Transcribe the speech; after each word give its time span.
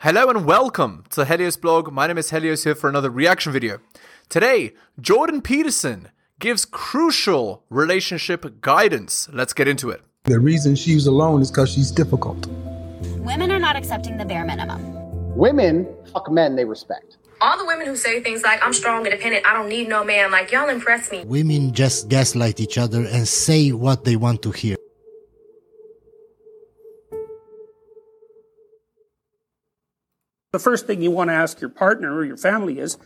Hello 0.00 0.28
and 0.28 0.44
welcome 0.44 1.04
to 1.08 1.24
Helios 1.24 1.56
blog. 1.56 1.90
My 1.90 2.06
name 2.06 2.18
is 2.18 2.28
Helios 2.28 2.64
here 2.64 2.74
for 2.74 2.90
another 2.90 3.08
reaction 3.08 3.50
video. 3.50 3.78
Today, 4.28 4.74
Jordan 5.00 5.40
Peterson 5.40 6.10
gives 6.38 6.66
crucial 6.66 7.64
relationship 7.70 8.60
guidance. 8.60 9.26
Let's 9.32 9.54
get 9.54 9.68
into 9.68 9.88
it. 9.88 10.02
The 10.24 10.38
reason 10.38 10.76
she's 10.76 11.06
alone 11.06 11.40
is 11.40 11.50
because 11.50 11.72
she's 11.72 11.90
difficult. 11.90 12.46
Women 13.20 13.50
are 13.50 13.58
not 13.58 13.74
accepting 13.74 14.18
the 14.18 14.26
bare 14.26 14.44
minimum. 14.44 15.34
Women 15.34 15.88
fuck 16.12 16.30
men 16.30 16.56
they 16.56 16.66
respect. 16.66 17.16
All 17.40 17.56
the 17.56 17.64
women 17.64 17.86
who 17.86 17.96
say 17.96 18.20
things 18.20 18.42
like, 18.42 18.62
I'm 18.62 18.74
strong, 18.74 19.06
independent, 19.06 19.46
I 19.46 19.54
don't 19.54 19.70
need 19.70 19.88
no 19.88 20.04
man, 20.04 20.30
like, 20.30 20.52
y'all 20.52 20.68
impress 20.68 21.10
me. 21.10 21.24
Women 21.24 21.72
just 21.72 22.10
gaslight 22.10 22.60
each 22.60 22.76
other 22.76 23.06
and 23.06 23.26
say 23.26 23.72
what 23.72 24.04
they 24.04 24.16
want 24.16 24.42
to 24.42 24.50
hear. 24.50 24.75
The 30.56 30.60
first 30.60 30.86
thing 30.86 31.02
you 31.02 31.10
want 31.10 31.28
to 31.28 31.34
ask 31.34 31.60
your 31.60 31.68
partner 31.68 32.14
or 32.14 32.24
your 32.24 32.38
family 32.38 32.78
is, 32.78 32.96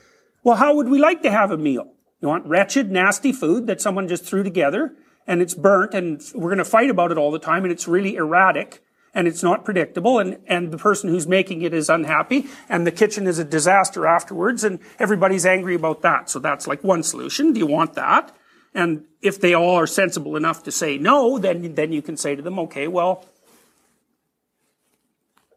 well, 0.45 0.55
how 0.55 0.77
would 0.77 0.89
we 0.89 1.01
like 1.01 1.21
to 1.25 1.33
have 1.33 1.51
a 1.51 1.59
meal? 1.59 1.95
You 2.21 2.29
want 2.29 2.47
wretched, 2.47 2.93
nasty 2.93 3.33
food 3.33 3.67
that 3.67 3.81
someone 3.81 4.07
just 4.07 4.25
threw 4.25 4.45
together 4.45 4.95
and 5.27 5.43
it's 5.43 5.55
burnt 5.55 5.93
and 5.93 6.23
we're 6.33 6.51
going 6.51 6.59
to 6.59 6.65
fight 6.65 6.91
about 6.91 7.11
it 7.11 7.19
all 7.19 7.33
the 7.33 7.41
time 7.41 7.65
and 7.65 7.73
it's 7.73 7.89
really 7.89 8.15
erratic 8.15 8.85
and 9.13 9.27
it's 9.27 9.43
not 9.43 9.65
predictable 9.65 10.21
and, 10.21 10.39
and 10.47 10.71
the 10.71 10.79
person 10.79 11.11
who's 11.11 11.27
making 11.27 11.63
it 11.63 11.75
is 11.75 11.91
unhappy 11.91 12.47
and 12.69 12.87
the 12.87 12.93
kitchen 12.93 13.27
is 13.27 13.41
a 13.41 13.45
disaster 13.45 14.07
afterwards 14.07 14.63
and 14.63 14.79
everybody's 15.01 15.45
angry 15.45 15.75
about 15.75 16.03
that. 16.03 16.31
So 16.31 16.39
that's 16.39 16.69
like 16.69 16.85
one 16.85 17.03
solution. 17.03 17.53
Do 17.53 17.59
you 17.59 17.67
want 17.67 17.95
that? 17.95 18.33
And 18.77 19.07
if 19.23 19.41
they 19.41 19.55
all 19.55 19.75
are 19.75 19.89
sensible 19.89 20.37
enough 20.37 20.63
to 20.63 20.71
say 20.71 20.99
no, 20.99 21.37
then, 21.37 21.75
then 21.75 21.91
you 21.91 22.01
can 22.01 22.17
say 22.17 22.37
to 22.37 22.43
them, 22.43 22.61
okay, 22.61 22.87
well, 22.87 23.27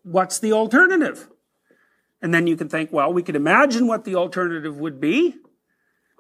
what's 0.02 0.40
the 0.40 0.54
alternative? 0.54 1.28
And 2.24 2.34
then 2.34 2.48
you 2.48 2.56
can 2.56 2.70
think, 2.70 2.94
well, 2.94 3.12
we 3.12 3.22
could 3.22 3.36
imagine 3.36 3.86
what 3.86 4.06
the 4.06 4.16
alternative 4.16 4.78
would 4.78 5.02
be. 5.02 5.36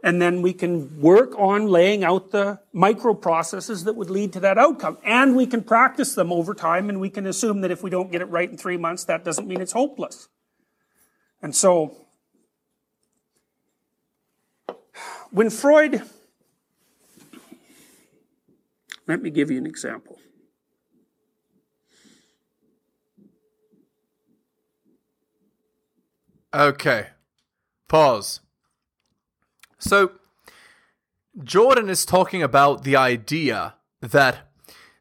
And 0.03 0.21
then 0.21 0.41
we 0.41 0.51
can 0.51 0.99
work 0.99 1.33
on 1.39 1.67
laying 1.67 2.03
out 2.03 2.31
the 2.31 2.59
micro 2.73 3.13
processes 3.13 3.85
that 3.85 3.95
would 3.95 4.09
lead 4.09 4.33
to 4.33 4.41
that 4.41 4.57
outcome. 4.57 4.97
And 5.05 5.33
we 5.33 5.47
can 5.47 5.63
practice 5.63 6.13
them 6.13 6.29
over 6.33 6.53
time 6.53 6.89
and 6.89 6.99
we 6.99 7.09
can 7.09 7.25
assume 7.25 7.61
that 7.61 7.71
if 7.71 7.81
we 7.81 7.89
don't 7.89 8.11
get 8.11 8.21
it 8.21 8.25
right 8.25 8.51
in 8.51 8.57
three 8.57 8.75
months, 8.75 9.05
that 9.05 9.23
doesn't 9.23 9.47
mean 9.47 9.61
it's 9.61 9.71
hopeless. 9.71 10.27
And 11.41 11.55
so, 11.55 11.95
when 15.31 15.49
Freud, 15.49 16.01
let 19.07 19.21
me 19.21 19.29
give 19.29 19.49
you 19.49 19.57
an 19.57 19.65
example. 19.65 20.19
Okay. 26.53 27.07
Pause. 27.87 28.41
So, 29.79 30.11
Jordan 31.43 31.89
is 31.89 32.05
talking 32.05 32.43
about 32.43 32.83
the 32.83 32.95
idea 32.95 33.75
that 34.01 34.49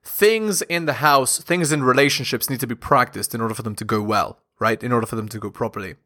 things 0.02 0.62
in 0.62 0.86
the 0.86 0.94
house, 0.94 1.38
things 1.38 1.72
in 1.72 1.82
relationships 1.82 2.48
need 2.48 2.60
to 2.60 2.66
be 2.66 2.74
practiced 2.74 3.34
in 3.34 3.40
order 3.40 3.54
for 3.54 3.62
them 3.62 3.74
to 3.76 3.84
go 3.84 4.02
well, 4.02 4.40
right? 4.58 4.82
In 4.82 4.92
order 4.92 5.06
for 5.06 5.16
them 5.16 5.28
to 5.28 5.38
go 5.38 5.50
properly. 5.50 5.96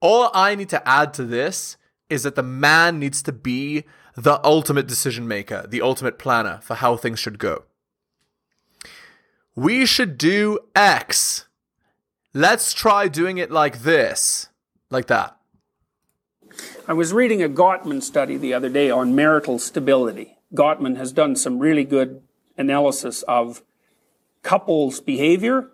All 0.00 0.30
I 0.34 0.54
need 0.54 0.68
to 0.70 0.86
add 0.86 1.14
to 1.14 1.24
this 1.24 1.76
is 2.10 2.24
that 2.24 2.34
the 2.34 2.42
man 2.42 2.98
needs 2.98 3.22
to 3.22 3.32
be 3.32 3.84
the 4.16 4.44
ultimate 4.44 4.86
decision 4.86 5.26
maker, 5.26 5.66
the 5.68 5.82
ultimate 5.82 6.18
planner 6.18 6.60
for 6.62 6.74
how 6.74 6.96
things 6.96 7.18
should 7.18 7.38
go. 7.38 7.64
We 9.56 9.86
should 9.86 10.18
do 10.18 10.58
X. 10.74 11.46
Let's 12.32 12.72
try 12.72 13.08
doing 13.08 13.38
it 13.38 13.50
like 13.50 13.82
this 13.82 14.48
like 14.90 15.06
that. 15.06 15.36
I 16.86 16.92
was 16.92 17.12
reading 17.12 17.42
a 17.42 17.48
Gottman 17.48 18.02
study 18.02 18.36
the 18.36 18.54
other 18.54 18.68
day 18.68 18.90
on 18.90 19.14
marital 19.14 19.58
stability. 19.58 20.38
Gottman 20.54 20.96
has 20.96 21.12
done 21.12 21.34
some 21.36 21.58
really 21.58 21.84
good 21.84 22.22
analysis 22.56 23.22
of 23.22 23.62
couples' 24.42 25.00
behavior. 25.00 25.70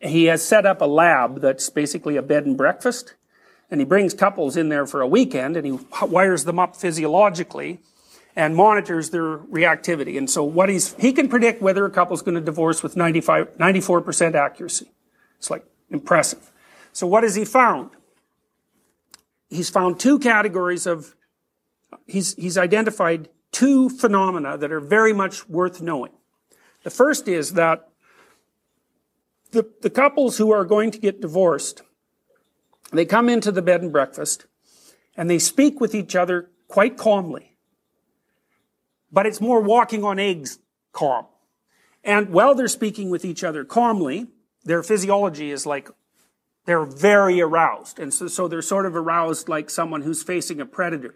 He 0.00 0.24
has 0.24 0.44
set 0.44 0.66
up 0.66 0.80
a 0.80 0.86
lab 0.86 1.40
that's 1.40 1.70
basically 1.70 2.16
a 2.16 2.22
bed 2.22 2.46
and 2.46 2.56
breakfast, 2.56 3.14
and 3.70 3.80
he 3.80 3.84
brings 3.84 4.12
couples 4.12 4.56
in 4.56 4.68
there 4.68 4.86
for 4.86 5.00
a 5.00 5.06
weekend 5.06 5.56
and 5.56 5.66
he 5.66 5.78
wires 6.02 6.44
them 6.44 6.58
up 6.58 6.76
physiologically 6.76 7.80
and 8.36 8.56
monitors 8.56 9.10
their 9.10 9.38
reactivity. 9.38 10.18
And 10.18 10.28
so 10.28 10.42
what 10.42 10.68
he's, 10.68 10.94
he 10.94 11.12
can 11.12 11.28
predict 11.28 11.62
whether 11.62 11.84
a 11.84 11.90
couple's 11.90 12.22
going 12.22 12.34
to 12.34 12.40
divorce 12.40 12.82
with 12.82 12.96
95, 12.96 13.56
94% 13.56 14.34
accuracy. 14.34 14.90
It's 15.38 15.50
like 15.50 15.64
impressive. 15.90 16.50
So 16.92 17.06
what 17.06 17.22
has 17.22 17.36
he 17.36 17.44
found? 17.44 17.90
He's 19.54 19.70
found 19.70 20.00
two 20.00 20.18
categories 20.18 20.86
of, 20.86 21.14
he's, 22.06 22.34
he's 22.34 22.58
identified 22.58 23.28
two 23.52 23.88
phenomena 23.88 24.58
that 24.58 24.72
are 24.72 24.80
very 24.80 25.12
much 25.12 25.48
worth 25.48 25.80
knowing. 25.80 26.12
The 26.82 26.90
first 26.90 27.28
is 27.28 27.54
that 27.54 27.88
the, 29.52 29.70
the 29.82 29.90
couples 29.90 30.36
who 30.36 30.52
are 30.52 30.64
going 30.64 30.90
to 30.90 30.98
get 30.98 31.20
divorced, 31.20 31.82
they 32.92 33.04
come 33.04 33.28
into 33.28 33.52
the 33.52 33.62
bed 33.62 33.82
and 33.82 33.92
breakfast 33.92 34.46
and 35.16 35.30
they 35.30 35.38
speak 35.38 35.80
with 35.80 35.94
each 35.94 36.16
other 36.16 36.50
quite 36.68 36.96
calmly. 36.96 37.56
But 39.12 39.26
it's 39.26 39.40
more 39.40 39.60
walking 39.60 40.02
on 40.02 40.18
eggs 40.18 40.58
calm. 40.92 41.26
And 42.02 42.30
while 42.30 42.54
they're 42.54 42.68
speaking 42.68 43.08
with 43.10 43.24
each 43.24 43.44
other 43.44 43.64
calmly, 43.64 44.26
their 44.64 44.82
physiology 44.82 45.52
is 45.52 45.64
like 45.64 45.88
they're 46.66 46.84
very 46.84 47.40
aroused. 47.40 47.98
And 47.98 48.12
so, 48.12 48.28
so 48.28 48.48
they're 48.48 48.62
sort 48.62 48.86
of 48.86 48.96
aroused 48.96 49.48
like 49.48 49.70
someone 49.70 50.02
who's 50.02 50.22
facing 50.22 50.60
a 50.60 50.66
predator. 50.66 51.14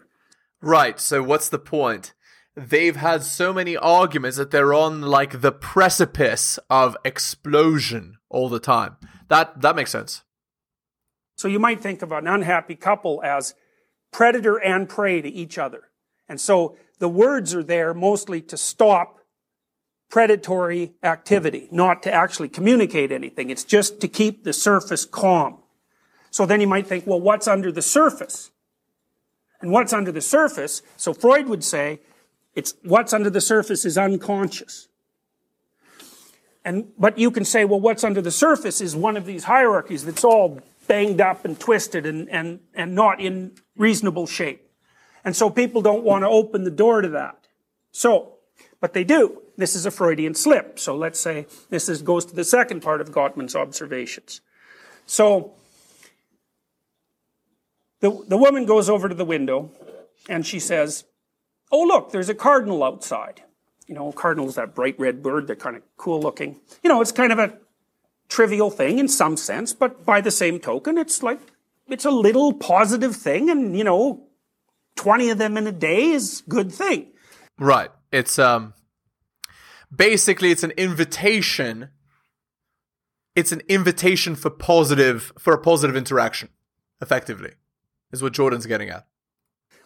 Right. 0.61 0.99
So 0.99 1.23
what's 1.23 1.49
the 1.49 1.59
point? 1.59 2.13
They've 2.55 2.95
had 2.95 3.23
so 3.23 3.53
many 3.53 3.77
arguments 3.77 4.37
that 4.37 4.51
they're 4.51 4.73
on 4.73 5.01
like 5.01 5.41
the 5.41 5.51
precipice 5.51 6.59
of 6.69 6.97
explosion 7.05 8.17
all 8.29 8.49
the 8.49 8.59
time. 8.59 8.97
That 9.29 9.61
that 9.61 9.75
makes 9.75 9.91
sense. 9.91 10.23
So 11.37 11.47
you 11.47 11.59
might 11.59 11.79
think 11.79 12.01
of 12.01 12.11
an 12.11 12.27
unhappy 12.27 12.75
couple 12.75 13.21
as 13.23 13.53
predator 14.11 14.57
and 14.57 14.89
prey 14.89 15.21
to 15.21 15.29
each 15.29 15.57
other. 15.57 15.83
And 16.27 16.41
so 16.41 16.75
the 16.99 17.07
words 17.07 17.55
are 17.55 17.63
there 17.63 17.93
mostly 17.93 18.41
to 18.41 18.57
stop 18.57 19.18
predatory 20.09 20.93
activity, 21.03 21.67
not 21.71 22.01
to 22.03 22.11
actually 22.11 22.49
communicate 22.49 23.11
anything. 23.11 23.49
It's 23.49 23.63
just 23.63 24.01
to 24.01 24.07
keep 24.07 24.43
the 24.43 24.53
surface 24.53 25.05
calm. 25.05 25.59
So 26.31 26.45
then 26.45 26.61
you 26.61 26.67
might 26.67 26.87
think, 26.87 27.05
well, 27.05 27.21
what's 27.21 27.47
under 27.47 27.71
the 27.71 27.81
surface? 27.81 28.51
And 29.61 29.71
what's 29.71 29.93
under 29.93 30.11
the 30.11 30.21
surface, 30.21 30.81
so 30.95 31.13
Freud 31.13 31.47
would 31.47 31.63
say, 31.63 31.99
it's 32.55 32.73
what's 32.83 33.13
under 33.13 33.29
the 33.29 33.41
surface 33.41 33.85
is 33.85 33.97
unconscious. 33.97 34.87
And, 36.65 36.91
but 36.97 37.17
you 37.17 37.31
can 37.31 37.45
say, 37.45 37.65
well, 37.65 37.79
what's 37.79 38.03
under 38.03 38.21
the 38.21 38.31
surface 38.31 38.81
is 38.81 38.95
one 38.95 39.17
of 39.17 39.25
these 39.25 39.45
hierarchies 39.45 40.05
that's 40.05 40.23
all 40.23 40.61
banged 40.87 41.21
up 41.21 41.45
and 41.45 41.59
twisted 41.59 42.05
and, 42.05 42.29
and, 42.29 42.59
and 42.73 42.95
not 42.95 43.21
in 43.21 43.51
reasonable 43.77 44.27
shape. 44.27 44.69
And 45.23 45.35
so 45.35 45.49
people 45.49 45.81
don't 45.81 46.03
want 46.03 46.23
to 46.23 46.27
open 46.27 46.63
the 46.63 46.71
door 46.71 47.01
to 47.01 47.09
that. 47.09 47.47
So, 47.91 48.33
but 48.79 48.93
they 48.93 49.03
do. 49.03 49.41
This 49.59 49.75
is 49.75 49.85
a 49.85 49.91
Freudian 49.91 50.35
slip. 50.35 50.79
So 50.79 50.95
let's 50.95 51.19
say 51.19 51.45
this 51.69 51.89
is, 51.89 52.01
goes 52.01 52.23
to 52.27 52.33
the 52.33 52.45
second 52.45 52.79
part 52.81 53.01
of 53.01 53.11
Gottman's 53.11 53.57
observations. 53.57 54.39
So 55.05 55.51
the, 57.99 58.23
the 58.25 58.37
woman 58.37 58.65
goes 58.65 58.89
over 58.89 59.09
to 59.09 59.15
the 59.15 59.25
window 59.25 59.71
and 60.29 60.47
she 60.47 60.59
says, 60.61 61.03
Oh, 61.73 61.81
look, 61.81 62.13
there's 62.13 62.29
a 62.29 62.33
cardinal 62.33 62.85
outside. 62.85 63.43
You 63.85 63.95
know, 63.95 64.13
cardinal's 64.13 64.55
that 64.55 64.73
bright 64.73 64.97
red 64.97 65.21
bird, 65.21 65.47
they're 65.47 65.57
kind 65.57 65.75
of 65.75 65.81
cool 65.97 66.21
looking. 66.21 66.61
You 66.81 66.87
know, 66.87 67.01
it's 67.01 67.11
kind 67.11 67.33
of 67.33 67.39
a 67.39 67.57
trivial 68.29 68.71
thing 68.71 68.97
in 68.97 69.09
some 69.09 69.35
sense, 69.35 69.73
but 69.73 70.05
by 70.05 70.21
the 70.21 70.31
same 70.31 70.59
token, 70.59 70.97
it's 70.97 71.21
like, 71.21 71.39
it's 71.89 72.05
a 72.05 72.11
little 72.11 72.53
positive 72.53 73.13
thing 73.13 73.49
and, 73.49 73.77
you 73.77 73.83
know, 73.83 74.25
20 74.95 75.31
of 75.31 75.37
them 75.37 75.57
in 75.57 75.67
a 75.67 75.73
day 75.73 76.11
is 76.11 76.43
good 76.47 76.71
thing. 76.71 77.07
Right. 77.57 77.89
It's, 78.13 78.39
um, 78.39 78.73
basically 79.95 80.51
it's 80.51 80.63
an 80.63 80.71
invitation. 80.71 81.89
It's 83.35 83.51
an 83.51 83.61
invitation 83.67 84.35
for 84.35 84.49
positive 84.49 85.31
for 85.37 85.53
a 85.53 85.57
positive 85.57 85.95
interaction 85.95 86.49
effectively 87.01 87.51
is 88.11 88.21
what 88.21 88.33
jordan's 88.33 88.65
getting 88.65 88.89
at. 88.89 89.07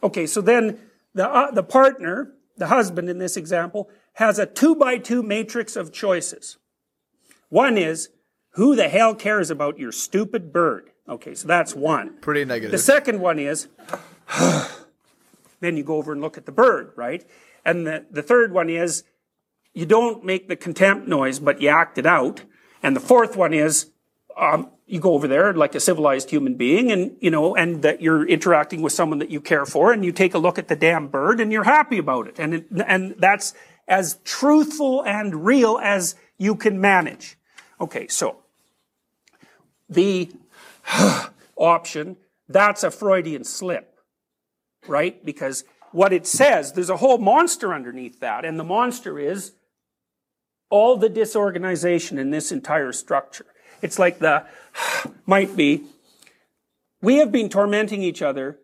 Okay 0.02 0.26
so 0.26 0.42
then 0.42 0.80
the 1.14 1.30
uh, 1.30 1.52
the 1.52 1.64
partner 1.64 2.34
the 2.58 2.68
husband 2.68 3.10
in 3.10 3.18
this 3.18 3.38
example 3.38 3.90
has 4.14 4.40
a 4.40 4.46
two 4.46 4.76
by 4.76 4.98
two 4.98 5.24
matrix 5.24 5.76
of 5.76 5.92
choices. 5.92 6.58
One 7.50 7.78
is 7.78 8.10
who 8.52 8.76
the 8.76 8.90
hell 8.90 9.16
cares 9.16 9.50
about 9.50 9.78
your 9.78 9.92
stupid 9.92 10.52
bird? 10.52 10.90
Okay 11.08 11.36
so 11.36 11.48
that's 11.48 11.76
one. 11.76 12.18
Pretty 12.22 12.46
negative. 12.46 12.72
The 12.72 12.78
second 12.78 13.20
one 13.20 13.40
is 13.40 13.68
then 15.60 15.78
you 15.78 15.84
go 15.84 15.98
over 15.98 16.12
and 16.12 16.22
look 16.22 16.38
at 16.38 16.46
the 16.46 16.52
bird 16.52 16.94
right? 16.96 17.24
And 17.66 17.88
the, 17.88 18.06
the 18.12 18.24
third 18.24 18.52
one 18.52 18.70
is 18.70 19.04
you 19.74 19.86
don't 19.86 20.24
make 20.24 20.48
the 20.48 20.56
contempt 20.56 21.08
noise, 21.08 21.40
but 21.40 21.62
you 21.62 21.70
act 21.70 21.98
it 21.98 22.06
out. 22.06 22.44
And 22.82 22.96
the 22.96 23.00
fourth 23.00 23.36
one 23.36 23.54
is, 23.54 23.90
um, 24.38 24.70
you 24.86 25.00
go 25.00 25.14
over 25.14 25.28
there 25.28 25.54
like 25.54 25.74
a 25.76 25.80
civilized 25.80 26.30
human 26.30 26.56
being 26.56 26.92
and, 26.92 27.16
you 27.20 27.32
know, 27.32 27.56
and 27.56 27.82
that 27.82 28.02
you're 28.02 28.28
interacting 28.28 28.82
with 28.82 28.94
someone 28.94 29.20
that 29.20 29.30
you 29.30 29.42
care 29.42 29.66
for 29.66 29.92
and 29.92 30.04
you 30.04 30.12
take 30.12 30.34
a 30.34 30.38
look 30.38 30.60
at 30.60 30.68
the 30.68 30.76
damn 30.76 31.08
bird 31.08 31.40
and 31.40 31.52
you're 31.52 31.64
happy 31.64 31.98
about 31.98 32.28
it. 32.28 32.40
And, 32.40 32.54
it, 32.54 32.68
and 32.86 33.16
that's 33.18 33.54
as 33.88 34.20
truthful 34.24 35.04
and 35.04 35.46
real 35.46 35.80
as 35.82 36.16
you 36.38 36.56
can 36.56 36.80
manage. 36.80 37.38
Okay, 37.80 38.08
so 38.08 38.38
the 39.90 40.32
option, 41.56 42.18
that's 42.48 42.84
a 42.84 42.92
Freudian 42.92 43.44
slip, 43.44 43.98
right? 44.88 45.24
Because 45.26 45.64
what 45.92 46.14
it 46.14 46.28
says, 46.28 46.74
there's 46.74 46.90
a 46.90 46.98
whole 46.98 47.18
monster 47.18 47.74
underneath 47.74 48.20
that, 48.20 48.46
and 48.46 48.60
the 48.60 48.64
monster 48.64 49.20
is 49.20 49.54
all 50.70 50.98
the 50.98 51.10
disorganization 51.10 52.18
in 52.18 52.32
this 52.32 52.52
entire 52.52 52.92
structure. 52.92 53.46
It's 53.82 54.00
like 54.00 54.20
the, 54.20 54.46
might 55.26 55.56
be, 55.56 55.86
we 57.02 57.18
have 57.18 57.32
been 57.32 57.50
tormenting 57.50 58.02
each 58.02 58.22
other 58.22 58.60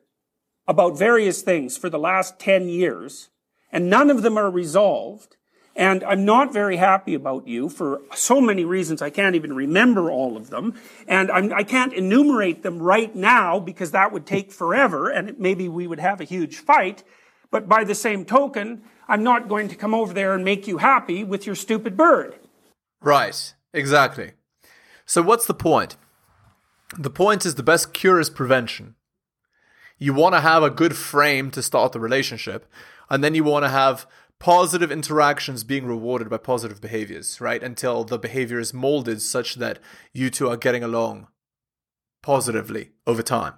about 0.68 0.98
various 0.98 1.42
things 1.42 1.78
for 1.78 1.90
the 1.90 2.00
last 2.00 2.40
10 2.40 2.69
years, 2.69 3.30
and 3.72 3.90
none 3.90 4.10
of 4.10 4.22
them 4.22 4.38
are 4.38 4.50
resolved. 4.50 5.36
And 5.75 6.04
I'm 6.04 6.25
not 6.25 6.51
very 6.54 6.78
happy 6.78 7.13
about 7.13 7.48
you 7.48 7.69
for 7.69 8.02
so 8.13 8.42
many 8.42 8.66
reasons. 8.66 9.02
I 9.02 9.10
can't 9.10 9.36
even 9.36 9.54
remember 9.54 10.12
all 10.12 10.36
of 10.36 10.50
them. 10.50 10.75
And 11.07 11.31
I'm, 11.31 11.54
I 11.54 11.63
can 11.63 11.90
not 11.90 11.98
enumerate 11.98 12.63
them 12.63 12.81
right 12.81 13.16
now 13.16 13.60
because 13.60 13.92
that 13.92 14.12
would 14.12 14.25
take 14.25 14.52
forever 14.52 15.10
and 15.10 15.40
maybe 15.40 15.69
we 15.69 15.88
would 15.88 16.00
have 16.00 16.19
a 16.19 16.25
huge 16.25 16.57
fight. 16.57 17.04
But 17.51 17.68
by 17.68 17.84
the 17.84 17.96
same 17.96 18.25
token, 18.25 18.84
I'm 19.07 19.24
not 19.24 19.50
going 19.50 19.69
to 19.69 19.75
come 19.75 19.94
over 19.94 20.13
there 20.13 20.34
and 20.34 20.46
make 20.46 20.68
you 20.68 20.78
happy 20.78 21.24
with 21.24 21.46
your 21.46 21.56
stupid 21.56 21.98
bird. 21.98 22.36
Right. 23.01 23.54
Exactly. 23.74 24.34
So 25.06 25.22
what's 25.22 25.46
the 25.46 25.54
point? 25.54 25.96
The 26.98 27.10
point 27.10 27.46
is 27.46 27.56
the 27.56 27.63
best 27.63 27.94
cure 27.94 28.19
is 28.19 28.30
prevention. 28.30 28.96
You 29.98 30.13
want 30.13 30.34
to 30.34 30.42
have 30.42 30.63
a 30.63 30.69
good 30.69 30.96
frame 30.96 31.51
to 31.51 31.62
start 31.62 31.92
the 31.92 32.00
relationship, 32.00 32.66
and 33.10 33.24
then 33.24 33.36
you 33.36 33.44
want 33.44 33.66
to 33.66 33.69
have 33.69 34.07
positive 34.40 34.92
interactions 34.92 35.63
being 35.63 35.86
rewarded 35.86 36.30
by 36.30 36.38
positive 36.38 36.80
behaviors, 36.80 37.42
right? 37.42 37.62
Until 37.62 38.06
the 38.06 38.18
behavior 38.18 38.60
is 38.60 38.74
molded 38.74 39.22
such 39.22 39.56
that 39.56 39.80
you 40.13 40.30
two 40.30 40.50
are 40.50 40.57
getting 40.57 40.84
along 40.84 41.28
positively 42.22 42.92
over 43.06 43.22
time. 43.22 43.56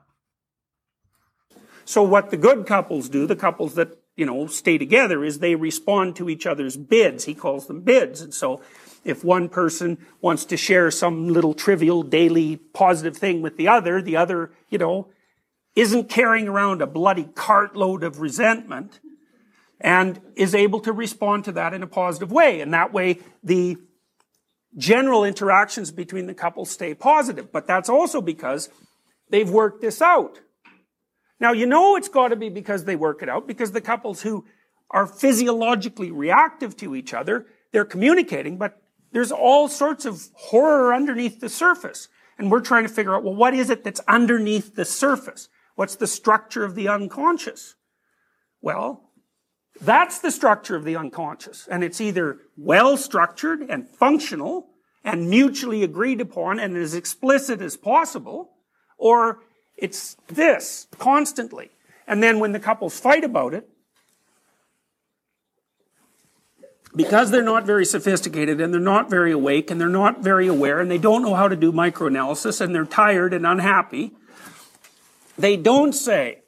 So 1.92 2.04
what 2.04 2.30
the 2.30 2.38
good 2.38 2.66
couples 2.66 3.10
do, 3.10 3.28
the 3.28 3.36
couples 3.36 3.76
that, 3.76 3.98
you 4.16 4.26
know, 4.26 4.48
stay 4.48 4.78
together 4.78 5.26
is 5.26 5.40
they 5.40 5.56
respond 5.56 6.16
to 6.16 6.30
each 6.30 6.48
other's 6.48 6.78
bids. 6.78 7.26
He 7.26 7.34
calls 7.34 7.68
them 7.68 7.82
bids. 7.82 8.22
And 8.22 8.34
so 8.34 8.62
if 9.04 9.26
one 9.26 9.50
person 9.50 9.98
wants 10.22 10.46
to 10.46 10.56
share 10.56 10.90
some 10.90 11.28
little 11.28 11.54
trivial 11.54 12.02
daily 12.02 12.56
positive 12.56 13.18
thing 13.18 13.42
with 13.42 13.58
the 13.58 13.68
other, 13.68 14.02
the 14.02 14.16
other, 14.16 14.54
you 14.70 14.78
know, 14.78 15.10
isn't 15.76 16.08
carrying 16.08 16.48
around 16.48 16.82
a 16.82 16.88
bloody 16.88 17.26
cartload 17.26 18.04
of 18.04 18.22
resentment 18.22 19.02
and 19.82 20.22
is 20.38 20.56
able 20.56 20.80
to 20.80 20.94
respond 20.94 21.44
to 21.44 21.52
that 21.52 21.74
in 21.74 21.84
a 21.84 21.88
positive 21.88 22.32
way. 22.32 22.62
And 22.62 22.74
that 22.74 22.94
way, 22.94 23.20
the 23.44 23.76
general 24.78 25.26
interactions 25.26 25.92
between 25.92 26.28
the 26.28 26.34
couple 26.34 26.64
stay 26.64 26.94
positive. 26.94 27.52
But 27.52 27.68
that's 27.68 27.90
also 27.90 28.22
because 28.22 28.70
they've 29.30 29.50
worked 29.50 29.82
this 29.82 30.02
out. 30.02 30.40
Now, 31.42 31.54
you 31.54 31.66
know 31.66 31.96
it's 31.96 32.08
got 32.08 32.28
to 32.28 32.36
be 32.36 32.50
because 32.50 32.86
they 32.86 32.96
work 32.96 33.24
it 33.24 33.28
out, 33.28 33.48
because 33.48 33.72
the 33.72 33.82
couples 33.82 34.22
who 34.22 34.46
are 34.92 35.08
physiologically 35.08 36.12
reactive 36.12 36.78
to 36.78 36.96
each 36.96 37.16
other, 37.16 37.48
they're 37.72 37.84
communicating, 37.84 38.58
but 38.58 38.80
there's 39.12 39.32
all 39.32 39.68
sorts 39.68 40.06
of 40.06 40.22
horror 40.36 40.94
underneath 40.94 41.40
the 41.40 41.50
surface. 41.50 42.08
And 42.38 42.52
we're 42.52 42.62
trying 42.62 42.84
to 42.84 42.94
figure 42.94 43.16
out, 43.16 43.24
well, 43.24 43.36
what 43.36 43.56
is 43.56 43.72
it 43.72 43.84
that's 43.84 44.02
underneath 44.08 44.76
the 44.76 44.86
surface? 44.86 45.50
What's 45.74 45.96
the 45.96 46.06
structure 46.06 46.64
of 46.64 46.76
the 46.76 46.88
unconscious? 46.88 47.74
Well, 48.62 49.10
that's 49.82 50.20
the 50.20 50.32
structure 50.32 50.76
of 50.76 50.84
the 50.84 50.96
unconscious. 50.96 51.68
And 51.68 51.84
it's 51.84 52.00
either 52.00 52.38
well 52.56 52.98
structured 52.98 53.62
and 53.62 53.90
functional 53.90 54.70
and 55.04 55.28
mutually 55.28 55.84
agreed 55.84 56.22
upon 56.22 56.60
and 56.60 56.78
as 56.78 56.94
explicit 56.94 57.62
as 57.62 57.78
possible, 57.78 58.52
or 59.00 59.40
it's 59.82 60.16
this 60.28 60.88
constantly. 60.98 61.72
And 62.08 62.24
then 62.24 62.40
when 62.40 62.52
the 62.52 62.60
couples 62.60 63.00
fight 63.00 63.24
about 63.24 63.54
it, 63.54 63.68
because 66.96 67.32
they're 67.32 67.42
not 67.42 67.66
very 67.66 67.86
sophisticated 67.86 68.60
and 68.60 68.74
they're 68.74 68.82
not 68.82 69.10
very 69.10 69.32
awake 69.32 69.72
and 69.72 69.80
they're 69.80 69.90
not 69.90 70.22
very 70.22 70.48
aware 70.48 70.80
and 70.80 70.92
they 70.92 70.98
don't 70.98 71.22
know 71.22 71.36
how 71.36 71.48
to 71.48 71.56
do 71.56 71.72
microanalysis 71.72 72.62
and 72.62 72.76
they're 72.76 72.86
tired 72.86 73.34
and 73.34 73.46
unhappy, 73.46 74.14
they 75.38 75.58
don't 75.58 75.94
say, 75.94 76.40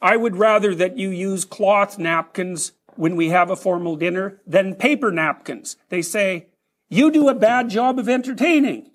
I 0.00 0.16
would 0.16 0.36
rather 0.36 0.74
that 0.74 0.96
you 0.96 1.10
use 1.10 1.44
cloth 1.44 1.98
napkins 1.98 2.72
when 2.94 3.16
we 3.16 3.28
have 3.28 3.50
a 3.50 3.56
formal 3.56 3.96
dinner 3.96 4.40
than 4.46 4.74
paper 4.74 5.10
napkins. 5.10 5.76
They 5.88 6.02
say, 6.02 6.46
you 6.88 7.10
do 7.10 7.28
a 7.28 7.34
bad 7.34 7.70
job 7.70 7.98
of 7.98 8.08
entertaining. 8.08 8.90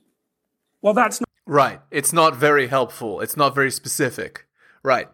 Well, 0.82 0.94
that's 0.94 1.20
not. 1.20 1.27
Right. 1.48 1.80
It's 1.90 2.14
not 2.14 2.36
very 2.36 2.68
helpful. 2.68 3.22
It's 3.22 3.38
not 3.38 3.56
very 3.56 3.72
specific. 3.72 4.46
Right. 4.84 5.08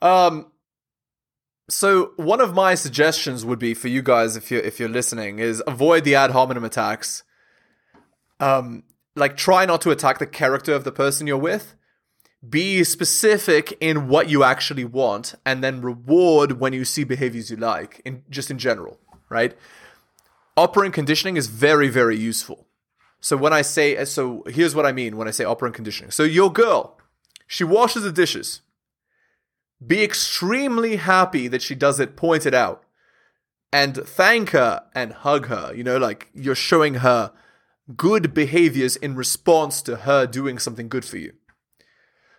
Um, 0.00 0.52
so 1.68 2.12
one 2.16 2.40
of 2.40 2.54
my 2.54 2.74
suggestions 2.74 3.44
would 3.44 3.58
be 3.58 3.74
for 3.74 3.88
you 3.88 4.02
guys, 4.02 4.36
if 4.36 4.50
you're 4.50 4.62
if 4.62 4.78
you're 4.78 4.88
listening, 4.88 5.40
is 5.40 5.62
avoid 5.66 6.04
the 6.04 6.14
ad 6.14 6.30
hominem 6.30 6.64
attacks. 6.64 7.24
Um, 8.38 8.84
like 9.16 9.36
try 9.36 9.64
not 9.64 9.80
to 9.82 9.90
attack 9.90 10.18
the 10.18 10.26
character 10.26 10.74
of 10.74 10.84
the 10.84 10.92
person 10.92 11.26
you're 11.26 11.36
with 11.36 11.74
be 12.46 12.84
specific 12.84 13.76
in 13.80 14.08
what 14.08 14.28
you 14.28 14.44
actually 14.44 14.84
want 14.84 15.34
and 15.46 15.64
then 15.64 15.80
reward 15.80 16.60
when 16.60 16.72
you 16.72 16.84
see 16.84 17.04
behaviors 17.04 17.50
you 17.50 17.56
like 17.56 18.02
in 18.04 18.22
just 18.28 18.50
in 18.50 18.58
general 18.58 18.98
right 19.30 19.56
operant 20.56 20.92
conditioning 20.92 21.36
is 21.36 21.46
very 21.46 21.88
very 21.88 22.16
useful 22.16 22.66
so 23.24 23.36
when 23.36 23.52
i 23.52 23.62
say 23.62 24.04
so 24.04 24.42
here's 24.46 24.74
what 24.74 24.86
i 24.86 24.92
mean 24.92 25.16
when 25.16 25.28
i 25.28 25.30
say 25.30 25.44
operant 25.44 25.74
conditioning 25.74 26.10
so 26.10 26.22
your 26.22 26.52
girl 26.52 26.98
she 27.46 27.64
washes 27.64 28.02
the 28.02 28.12
dishes 28.12 28.60
be 29.84 30.02
extremely 30.02 30.96
happy 30.96 31.48
that 31.48 31.62
she 31.62 31.74
does 31.74 31.98
it 32.00 32.16
pointed 32.16 32.54
out 32.54 32.84
and 33.72 33.96
thank 33.96 34.50
her 34.50 34.84
and 34.94 35.12
hug 35.12 35.46
her 35.46 35.72
you 35.74 35.84
know 35.84 35.96
like 35.96 36.28
you're 36.34 36.54
showing 36.54 36.94
her 36.94 37.32
good 37.96 38.32
behaviors 38.32 38.96
in 38.96 39.14
response 39.14 39.82
to 39.82 39.96
her 39.96 40.26
doing 40.26 40.58
something 40.58 40.88
good 40.88 41.04
for 41.04 41.18
you 41.18 41.32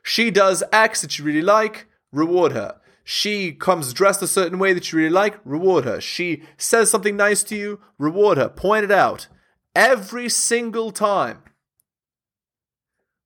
she 0.08 0.30
does 0.30 0.64
acts 0.72 1.02
that 1.02 1.18
you 1.18 1.26
really 1.26 1.42
like, 1.42 1.88
reward 2.12 2.52
her. 2.52 2.80
She 3.04 3.52
comes 3.52 3.92
dressed 3.92 4.22
a 4.22 4.28
certain 4.28 4.60
way 4.60 4.72
that 4.72 4.92
you 4.92 5.00
really 5.00 5.10
like, 5.10 5.40
reward 5.44 5.84
her. 5.84 6.00
She 6.00 6.44
says 6.58 6.92
something 6.92 7.18
nice 7.18 7.42
to 7.46 7.56
you, 7.56 7.80
reward 7.98 8.38
her. 8.38 8.48
Point 8.48 8.84
it 8.84 8.92
out. 8.92 9.28
Every 9.76 10.30
single 10.30 10.92
time. 10.92 11.44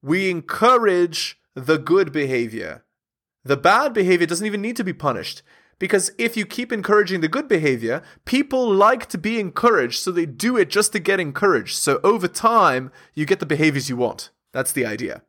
We 0.02 0.30
encourage 0.30 1.40
the 1.54 1.78
good 1.78 2.12
behavior. 2.12 2.86
The 3.44 3.58
bad 3.58 3.94
behavior 3.94 4.26
doesn't 4.26 4.46
even 4.46 4.62
need 4.62 4.76
to 4.78 4.84
be 4.84 4.94
punished. 4.94 5.44
Because 5.78 6.12
if 6.18 6.36
you 6.36 6.46
keep 6.46 6.74
encouraging 6.74 7.22
the 7.22 7.30
good 7.30 7.48
behavior, 7.48 8.04
people 8.26 8.70
like 8.70 9.08
to 9.08 9.18
be 9.18 9.40
encouraged, 9.40 10.00
so 10.00 10.12
they 10.12 10.26
do 10.26 10.58
it 10.58 10.70
just 10.70 10.92
to 10.92 11.00
get 11.00 11.22
encouraged. 11.22 11.78
So 11.78 12.02
over 12.04 12.28
time, 12.28 12.92
you 13.14 13.26
get 13.26 13.40
the 13.40 13.46
behaviors 13.46 13.90
you 13.90 13.96
want. 13.96 14.30
That's 14.52 14.74
the 14.74 14.86
idea. 14.86 15.22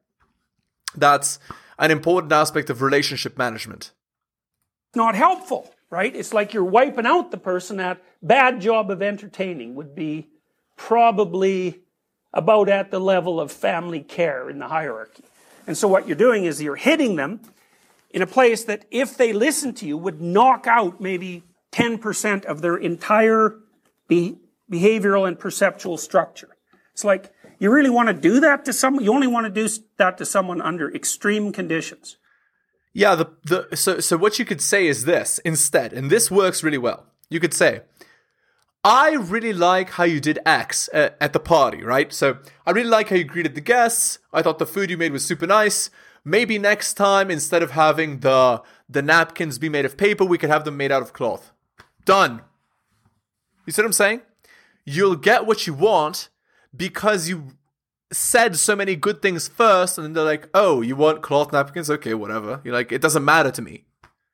That's 0.97 1.39
an 1.79 1.93
important 1.93 2.33
aspect 2.33 2.69
of 2.69 2.83
relationship 2.83 3.39
management. 3.39 3.93
Not 4.97 5.15
helpful, 5.15 5.73
right? 5.89 6.15
It's 6.15 6.35
like 6.35 6.53
you're 6.53 6.65
wiping 6.65 7.07
out 7.07 7.31
the 7.31 7.39
person. 7.39 7.77
That 7.77 8.03
bad 8.21 8.61
job 8.61 8.91
of 8.91 9.03
entertaining 9.03 9.77
would 9.77 9.95
be 9.95 10.31
probably 10.87 11.81
about 12.33 12.69
at 12.71 12.91
the 12.91 12.99
level 12.99 13.39
of 13.39 13.53
family 13.53 14.01
care 14.01 14.49
in 14.49 14.59
the 14.59 14.69
hierarchy. 14.69 15.23
And 15.67 15.77
so 15.77 15.87
what 15.87 16.09
you're 16.09 16.17
doing 16.17 16.45
is 16.47 16.63
you're 16.63 16.75
hitting 16.75 17.17
them 17.17 17.41
in 18.11 18.23
a 18.23 18.27
place 18.27 18.65
that 18.65 18.87
if 18.91 19.17
they 19.17 19.33
listen 19.33 19.75
to 19.75 19.87
you 19.87 19.99
would 19.99 20.23
knock 20.23 20.67
out 20.67 21.01
maybe 21.01 21.43
10% 21.73 22.45
of 22.47 22.63
their 22.63 22.77
entire 22.77 23.57
be- 24.09 24.39
behavioral 24.73 25.29
and 25.29 25.39
perceptual 25.39 25.99
structure. 25.99 26.57
It's 26.93 27.05
like 27.05 27.33
you 27.59 27.71
really 27.71 27.91
want 27.91 28.09
to 28.09 28.15
do 28.15 28.41
that 28.41 28.65
to 28.65 28.73
someone? 28.73 29.05
You 29.05 29.13
only 29.13 29.27
want 29.29 29.47
to 29.47 29.53
do 29.53 29.69
that 29.99 30.17
to 30.19 30.25
someone 30.25 30.63
under 30.63 30.93
extreme 30.93 31.53
conditions. 31.53 32.17
Yeah, 32.95 33.15
the, 33.15 33.27
the 33.45 33.77
so 33.77 34.01
so 34.01 34.17
what 34.17 34.39
you 34.39 34.45
could 34.45 34.61
say 34.61 34.87
is 34.89 35.05
this 35.05 35.39
instead, 35.45 35.93
and 35.93 36.11
this 36.11 36.31
works 36.31 36.65
really 36.65 36.79
well. 36.79 37.07
You 37.29 37.39
could 37.39 37.55
say, 37.55 37.83
I 38.83 39.13
really 39.13 39.53
like 39.53 39.91
how 39.91 40.05
you 40.05 40.21
did 40.21 40.39
X 40.47 40.89
at, 40.93 41.17
at 41.21 41.33
the 41.33 41.41
party, 41.41 41.83
right? 41.83 42.13
So 42.13 42.39
I 42.67 42.71
really 42.71 42.89
like 42.89 43.11
how 43.11 43.17
you 43.17 43.25
greeted 43.25 43.55
the 43.55 43.61
guests. 43.61 44.19
I 44.33 44.43
thought 44.43 44.59
the 44.59 44.67
food 44.67 44.91
you 44.91 44.97
made 44.97 45.13
was 45.13 45.25
super 45.25 45.47
nice. 45.47 45.91
Maybe 46.25 46.59
next 46.59 46.95
time, 46.95 47.31
instead 47.31 47.63
of 47.63 47.73
having 47.73 48.21
the 48.21 48.63
the 48.89 49.03
napkins 49.03 49.59
be 49.59 49.69
made 49.69 49.85
of 49.85 49.97
paper, 49.97 50.25
we 50.25 50.39
could 50.39 50.51
have 50.51 50.65
them 50.65 50.77
made 50.77 50.93
out 50.93 51.03
of 51.03 51.13
cloth. 51.13 51.53
Done. 52.05 52.43
You 53.67 53.73
see 53.73 53.83
what 53.83 53.87
I'm 53.87 53.93
saying? 53.93 54.23
you'll 54.85 55.17
get 55.17 55.47
what 55.47 55.67
you 55.67 55.75
want 55.75 56.29
because 56.77 57.29
you 57.29 57.53
said 58.13 58.57
so 58.57 58.75
many 58.75 58.97
good 58.97 59.23
things 59.23 59.47
first, 59.49 59.97
and 59.97 60.05
then 60.05 60.13
they're 60.15 60.25
like, 60.25 60.49
"Oh, 60.53 60.81
you 60.81 60.97
want 60.97 61.23
cloth 61.23 61.53
napkins? 61.53 61.91
Okay, 61.91 62.15
whatever." 62.15 62.61
You're 62.65 62.75
like, 62.75 62.93
"It 62.93 63.03
doesn't 63.03 63.25
matter 63.25 63.51
to 63.53 63.63
me." 63.63 63.85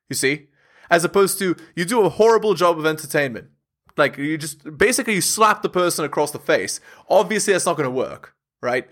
You 0.09 0.15
see, 0.15 0.47
as 0.89 1.03
opposed 1.03 1.37
to 1.39 1.55
you 1.75 1.85
do 1.85 2.01
a 2.01 2.09
horrible 2.09 2.53
job 2.53 2.79
of 2.79 2.85
entertainment. 2.85 3.49
Like 3.97 4.17
you 4.17 4.37
just 4.37 4.77
basically 4.77 5.15
you 5.15 5.21
slap 5.21 5.61
the 5.63 5.69
person 5.69 6.05
across 6.05 6.31
the 6.31 6.39
face. 6.39 6.79
Obviously, 7.09 7.53
that's 7.53 7.65
not 7.65 7.77
going 7.77 7.89
to 7.89 7.91
work, 7.91 8.35
right? 8.61 8.87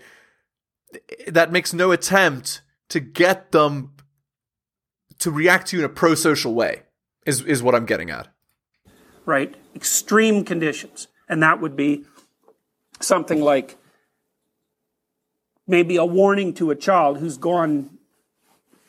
That 1.28 1.52
makes 1.52 1.72
no 1.72 1.92
attempt 1.92 2.62
to 2.88 3.00
get 3.00 3.52
them 3.52 3.92
to 5.18 5.30
react 5.30 5.68
to 5.68 5.76
you 5.76 5.84
in 5.84 5.90
a 5.90 5.92
pro-social 5.92 6.54
way. 6.54 6.82
Is 7.24 7.42
is 7.42 7.62
what 7.62 7.74
I'm 7.74 7.86
getting 7.86 8.10
at. 8.10 8.28
right? 9.26 9.54
Extreme 9.74 10.44
conditions. 10.44 11.08
And 11.28 11.42
that 11.42 11.60
would 11.60 11.76
be 11.76 12.04
something 13.00 13.42
like 13.42 13.76
maybe 15.66 15.96
a 15.96 16.04
warning 16.04 16.54
to 16.54 16.70
a 16.70 16.76
child 16.76 17.18
who's 17.18 17.36
gone 17.36 17.90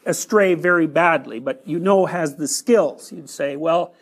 astray 0.05 0.53
very 0.53 0.87
badly, 0.87 1.39
but 1.39 1.61
you 1.65 1.79
know 1.79 2.05
has 2.05 2.35
the 2.35 2.47
skills. 2.47 3.11
You'd 3.11 3.29
say, 3.29 3.57
well, 3.57 3.93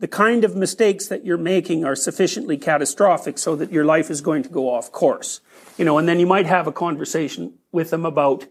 the 0.00 0.08
kind 0.08 0.44
of 0.44 0.56
mistakes 0.56 1.06
that 1.08 1.24
you're 1.26 1.36
making 1.36 1.84
are 1.84 1.94
sufficiently 1.94 2.56
catastrophic 2.56 3.38
so 3.38 3.54
that 3.54 3.70
your 3.70 3.84
life 3.84 4.10
is 4.10 4.22
going 4.22 4.42
to 4.42 4.48
go 4.48 4.68
off 4.68 4.90
course. 4.90 5.40
You 5.76 5.84
know, 5.84 5.98
and 5.98 6.08
then 6.08 6.18
you 6.18 6.26
might 6.26 6.46
have 6.46 6.66
a 6.66 6.72
conversation 6.72 7.54
with 7.70 7.90
them 7.90 8.06
about 8.06 8.46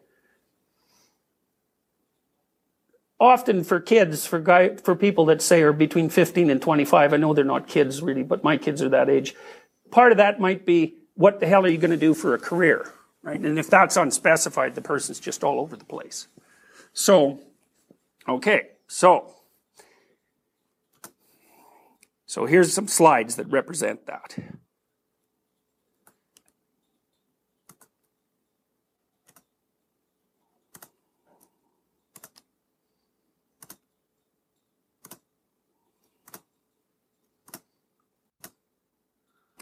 often 3.19 3.63
for 3.63 3.79
kids, 3.79 4.27
for 4.27 4.39
guy, 4.39 4.75
for 4.75 4.95
people 4.95 5.25
that 5.25 5.41
say 5.41 5.63
are 5.63 5.73
between 5.73 6.09
15 6.09 6.51
and 6.51 6.61
25, 6.61 7.13
I 7.13 7.17
know 7.17 7.33
they're 7.33 7.43
not 7.43 7.67
kids 7.67 8.01
really, 8.01 8.23
but 8.23 8.43
my 8.43 8.55
kids 8.55 8.81
are 8.81 8.89
that 8.89 9.09
age. 9.09 9.35
Part 9.91 10.11
of 10.11 10.19
that 10.19 10.39
might 10.39 10.65
be, 10.65 10.95
what 11.15 11.39
the 11.39 11.47
hell 11.47 11.65
are 11.65 11.69
you 11.69 11.79
going 11.79 11.91
to 11.91 11.97
do 11.97 12.13
for 12.13 12.33
a 12.35 12.39
career? 12.39 12.93
Right? 13.23 13.39
And 13.39 13.59
if 13.59 13.69
that's 13.69 13.97
unspecified, 13.97 14.75
the 14.75 14.81
person's 14.81 15.19
just 15.19 15.43
all 15.43 15.59
over 15.59 15.75
the 15.75 15.83
place. 15.83 16.27
So, 16.93 17.39
okay, 18.27 18.69
so, 18.87 19.35
so 22.29 22.45
here's 22.45 22.71
some 22.71 22.88
slides 22.88 23.38
that 23.38 23.50
represent 23.50 24.05
that. 24.05 24.38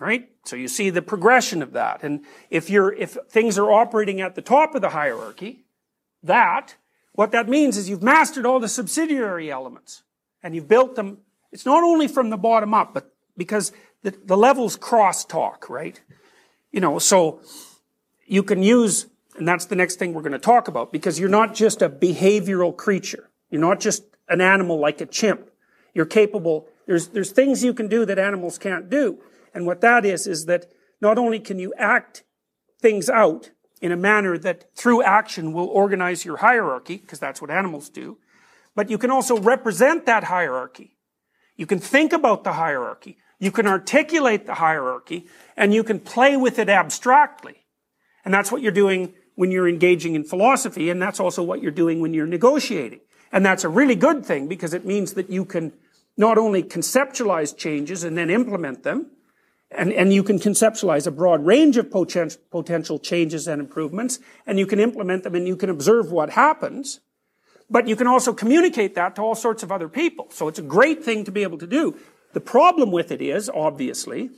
right? 0.02 0.30
So 0.44 0.58
you 0.58 0.68
see 0.68 0.90
the 0.90 1.02
progression 1.02 1.62
of 1.62 1.72
that. 1.72 2.04
And 2.04 2.26
if 2.50 2.70
you're, 2.70 2.94
if 2.94 3.18
things 3.30 3.58
are 3.58 3.72
operating 3.72 4.20
at 4.20 4.36
the 4.36 4.42
top 4.42 4.76
of 4.76 4.82
the 4.82 4.90
hierarchy, 4.90 5.64
that, 6.22 6.76
what 7.14 7.32
that 7.32 7.48
means 7.48 7.78
is 7.78 7.90
you've 7.90 8.04
mastered 8.04 8.46
all 8.46 8.60
the 8.60 8.68
subsidiary 8.68 9.50
elements 9.50 10.04
and 10.44 10.54
you've 10.54 10.68
built 10.68 10.96
them. 10.96 11.20
It's 11.52 11.66
not 11.66 11.84
only 11.84 12.08
from 12.08 12.30
the 12.30 12.38
bottom 12.38 12.74
up, 12.74 12.94
but 12.94 13.14
because 13.36 13.72
the, 14.04 14.14
the 14.26 14.38
levels 14.38 14.78
crosstalk, 14.78 15.70
right? 15.70 16.02
You 16.72 16.82
know, 16.82 17.00
so 17.00 17.42
you 18.26 18.44
can 18.44 18.62
use, 18.62 19.08
and 19.38 19.48
that's 19.48 19.66
the 19.66 19.76
next 19.76 19.96
thing 19.96 20.14
we're 20.14 20.22
going 20.22 20.32
to 20.34 20.40
talk 20.40 20.68
about, 20.68 20.92
because 20.92 21.20
you're 21.20 21.30
not 21.30 21.56
just 21.56 21.82
a 21.82 21.90
behavioral 21.90 22.76
creature. 22.76 23.30
You're 23.50 23.62
not 23.62 23.80
just 23.80 24.04
an 24.28 24.42
animal 24.42 24.80
like 24.80 25.00
a 25.00 25.06
chimp. 25.06 25.50
You're 25.94 26.06
capable, 26.06 26.68
there's, 26.86 27.08
there's 27.08 27.32
things 27.32 27.64
you 27.64 27.74
can 27.74 27.88
do 27.88 28.06
that 28.06 28.20
animals 28.20 28.58
can't 28.58 28.90
do. 28.90 29.20
And 29.54 29.66
what 29.66 29.82
that 29.82 30.06
is, 30.06 30.28
is 30.28 30.46
that 30.46 30.68
not 31.02 31.18
only 31.18 31.40
can 31.40 31.58
you 31.60 31.74
act 31.78 32.24
things 32.80 33.10
out 33.10 33.52
in 33.82 33.92
a 33.92 33.98
manner 33.98 34.38
that 34.38 34.76
through 34.76 35.02
action 35.04 35.54
will 35.54 35.68
organize 35.68 36.26
your 36.26 36.38
hierarchy, 36.38 36.98
because 36.98 37.20
that's 37.20 37.42
what 37.42 37.50
animals 37.50 37.90
do, 37.90 38.18
but 38.76 38.90
you 38.90 38.98
can 38.98 39.10
also 39.10 39.40
represent 39.40 40.06
that 40.06 40.26
hierarchy. 40.26 40.97
You 41.58 41.66
can 41.66 41.80
think 41.80 42.14
about 42.14 42.44
the 42.44 42.54
hierarchy. 42.54 43.18
You 43.40 43.52
can 43.52 43.68
articulate 43.68 44.46
the 44.46 44.56
hierarchy 44.56 45.28
and 45.56 45.74
you 45.74 45.84
can 45.84 46.00
play 46.00 46.38
with 46.38 46.58
it 46.60 46.70
abstractly. 46.70 47.66
And 48.24 48.34
that's 48.34 48.52
what 48.52 48.62
you're 48.62 48.72
doing 48.72 49.14
when 49.36 49.52
you're 49.52 49.68
engaging 49.68 50.16
in 50.16 50.24
philosophy. 50.24 50.90
And 50.90 51.02
that's 51.02 51.20
also 51.20 51.44
what 51.44 51.62
you're 51.62 51.72
doing 51.72 52.00
when 52.00 52.14
you're 52.14 52.26
negotiating. 52.26 53.02
And 53.32 53.46
that's 53.46 53.64
a 53.64 53.70
really 53.70 53.96
good 53.96 54.26
thing 54.26 54.48
because 54.48 54.74
it 54.74 54.86
means 54.86 55.14
that 55.14 55.30
you 55.30 55.46
can 55.46 55.74
not 56.16 56.38
only 56.38 56.64
conceptualize 56.64 57.56
changes 57.56 58.04
and 58.04 58.18
then 58.18 58.30
implement 58.30 58.84
them, 58.84 59.12
and, 59.70 59.92
and 59.92 60.14
you 60.14 60.24
can 60.24 60.40
conceptualize 60.40 61.06
a 61.06 61.12
broad 61.12 61.46
range 61.46 61.78
of 61.78 61.88
poten- 61.88 62.38
potential 62.50 63.00
changes 63.00 63.48
and 63.48 63.62
improvements, 63.62 64.20
and 64.46 64.58
you 64.58 64.66
can 64.66 64.80
implement 64.80 65.24
them 65.24 65.36
and 65.36 65.48
you 65.48 65.56
can 65.56 65.70
observe 65.70 66.12
what 66.12 66.32
happens. 66.32 67.02
But 67.70 67.88
you 67.88 67.96
can 67.96 68.08
also 68.08 68.34
communicate 68.34 68.96
that 68.96 69.16
to 69.16 69.22
all 69.22 69.36
sorts 69.36 69.64
of 69.64 69.72
other 69.72 69.90
people. 69.90 70.28
So 70.32 70.48
it's 70.48 70.60
a 70.60 70.64
great 70.64 71.04
thing 71.04 71.26
to 71.26 71.32
be 71.32 71.44
able 71.44 71.58
to 71.58 71.68
do. 71.68 71.98
The 72.34 72.40
problem 72.40 72.92
with 72.92 73.12
it 73.12 73.22
is, 73.22 73.50
obviously, 73.50 74.30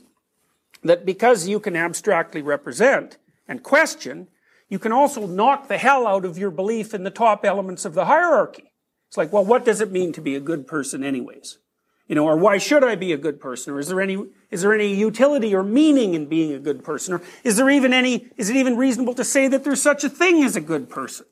that 0.82 1.06
because 1.06 1.46
you 1.46 1.60
can 1.60 1.76
abstractly 1.76 2.42
represent 2.42 3.18
and 3.46 3.62
question, 3.62 4.28
you 4.68 4.78
can 4.78 4.92
also 4.92 5.26
knock 5.26 5.68
the 5.68 5.78
hell 5.78 6.06
out 6.06 6.24
of 6.24 6.38
your 6.38 6.50
belief 6.50 6.94
in 6.94 7.04
the 7.04 7.10
top 7.10 7.44
elements 7.44 7.84
of 7.84 7.94
the 7.94 8.06
hierarchy. 8.06 8.72
It's 9.08 9.16
like, 9.16 9.32
well, 9.32 9.44
what 9.44 9.64
does 9.64 9.80
it 9.80 9.90
mean 9.90 10.12
to 10.12 10.20
be 10.20 10.36
a 10.36 10.40
good 10.40 10.66
person 10.66 11.02
anyways? 11.02 11.58
You 12.06 12.14
know, 12.14 12.24
or 12.24 12.36
why 12.36 12.58
should 12.58 12.82
I 12.82 12.96
be 12.96 13.12
a 13.12 13.16
good 13.16 13.40
person? 13.40 13.72
Or 13.72 13.78
is 13.78 13.88
there 13.88 14.00
any, 14.00 14.24
is 14.50 14.62
there 14.62 14.74
any 14.74 14.94
utility 14.94 15.54
or 15.54 15.62
meaning 15.62 16.14
in 16.14 16.26
being 16.26 16.52
a 16.52 16.58
good 16.58 16.84
person? 16.84 17.14
Or 17.14 17.22
is 17.44 17.56
there 17.56 17.70
even 17.70 17.92
any, 17.92 18.28
is 18.36 18.50
it 18.50 18.56
even 18.56 18.76
reasonable 18.76 19.14
to 19.14 19.24
say 19.24 19.46
that 19.48 19.62
there's 19.62 19.82
such 19.82 20.02
a 20.04 20.08
thing 20.08 20.42
as 20.42 20.56
a 20.56 20.60
good 20.60 20.88
person? 20.88 21.26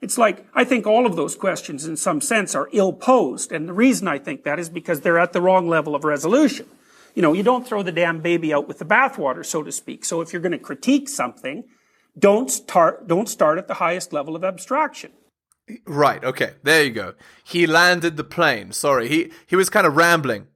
It's 0.00 0.18
like, 0.18 0.46
I 0.54 0.64
think 0.64 0.86
all 0.86 1.06
of 1.06 1.16
those 1.16 1.34
questions 1.34 1.86
in 1.86 1.96
some 1.96 2.20
sense 2.20 2.54
are 2.54 2.68
ill 2.72 2.92
posed. 2.92 3.52
And 3.52 3.68
the 3.68 3.72
reason 3.72 4.06
I 4.06 4.18
think 4.18 4.44
that 4.44 4.58
is 4.58 4.68
because 4.68 5.00
they're 5.00 5.18
at 5.18 5.32
the 5.32 5.40
wrong 5.40 5.68
level 5.68 5.94
of 5.94 6.04
resolution. 6.04 6.66
You 7.14 7.22
know, 7.22 7.32
you 7.32 7.42
don't 7.42 7.66
throw 7.66 7.82
the 7.82 7.92
damn 7.92 8.20
baby 8.20 8.52
out 8.52 8.68
with 8.68 8.78
the 8.78 8.84
bathwater, 8.84 9.46
so 9.46 9.62
to 9.62 9.72
speak. 9.72 10.04
So 10.04 10.20
if 10.20 10.32
you're 10.32 10.42
going 10.42 10.52
to 10.52 10.58
critique 10.58 11.08
something, 11.08 11.64
don't 12.18 12.50
start, 12.50 13.06
don't 13.06 13.28
start 13.28 13.56
at 13.56 13.68
the 13.68 13.74
highest 13.74 14.12
level 14.12 14.36
of 14.36 14.44
abstraction. 14.44 15.12
Right. 15.86 16.22
Okay. 16.22 16.54
There 16.62 16.84
you 16.84 16.90
go. 16.90 17.14
He 17.42 17.66
landed 17.66 18.16
the 18.16 18.24
plane. 18.24 18.72
Sorry. 18.72 19.08
He 19.08 19.32
he 19.46 19.56
was 19.56 19.70
kind 19.70 19.86
of 19.86 19.96
rambling. 19.96 20.46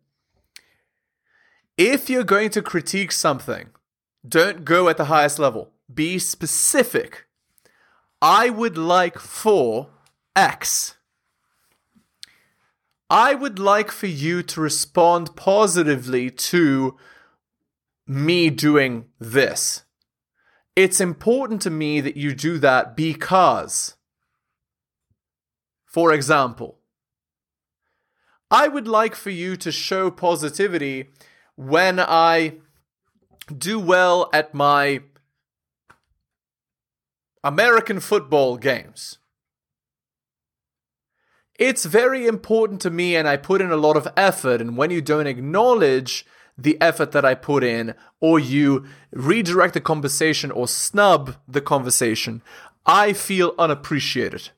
If 1.78 2.10
you're 2.10 2.24
going 2.24 2.50
to 2.50 2.62
critique 2.62 3.12
something, 3.12 3.68
don't 4.26 4.64
go 4.64 4.88
at 4.88 4.96
the 4.96 5.06
highest 5.06 5.38
level. 5.38 5.70
Be 5.92 6.18
specific. 6.18 7.27
I 8.20 8.50
would 8.50 8.76
like 8.76 9.18
for 9.18 9.88
X. 10.34 10.96
I 13.10 13.34
would 13.34 13.58
like 13.58 13.90
for 13.90 14.06
you 14.06 14.42
to 14.42 14.60
respond 14.60 15.34
positively 15.36 16.30
to 16.30 16.96
me 18.06 18.50
doing 18.50 19.06
this. 19.18 19.84
It's 20.76 21.00
important 21.00 21.62
to 21.62 21.70
me 21.70 22.00
that 22.00 22.16
you 22.16 22.34
do 22.34 22.58
that 22.58 22.96
because 22.96 23.94
for 25.88 26.12
example, 26.12 26.78
I 28.50 28.68
would 28.68 28.86
like 28.86 29.14
for 29.14 29.30
you 29.30 29.56
to 29.56 29.72
show 29.72 30.10
positivity 30.10 31.08
when 31.56 31.98
I 31.98 32.58
do 33.56 33.80
well 33.80 34.28
at 34.32 34.54
my 34.54 35.02
American 37.44 38.00
football 38.00 38.56
games. 38.56 39.18
It's 41.58 41.84
very 41.84 42.26
important 42.26 42.80
to 42.82 42.90
me, 42.90 43.16
and 43.16 43.26
I 43.26 43.36
put 43.36 43.60
in 43.60 43.70
a 43.70 43.76
lot 43.76 43.96
of 43.96 44.08
effort. 44.16 44.60
And 44.60 44.76
when 44.76 44.90
you 44.90 45.00
don't 45.00 45.26
acknowledge 45.26 46.24
the 46.56 46.80
effort 46.80 47.12
that 47.12 47.24
I 47.24 47.34
put 47.34 47.64
in, 47.64 47.94
or 48.20 48.38
you 48.38 48.86
redirect 49.12 49.74
the 49.74 49.80
conversation 49.80 50.50
or 50.50 50.68
snub 50.68 51.36
the 51.46 51.60
conversation, 51.60 52.42
I 52.86 53.12
feel 53.12 53.54
unappreciated. 53.58 54.50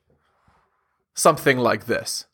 Something 1.13 1.57
like 1.57 1.85
this. 1.85 2.25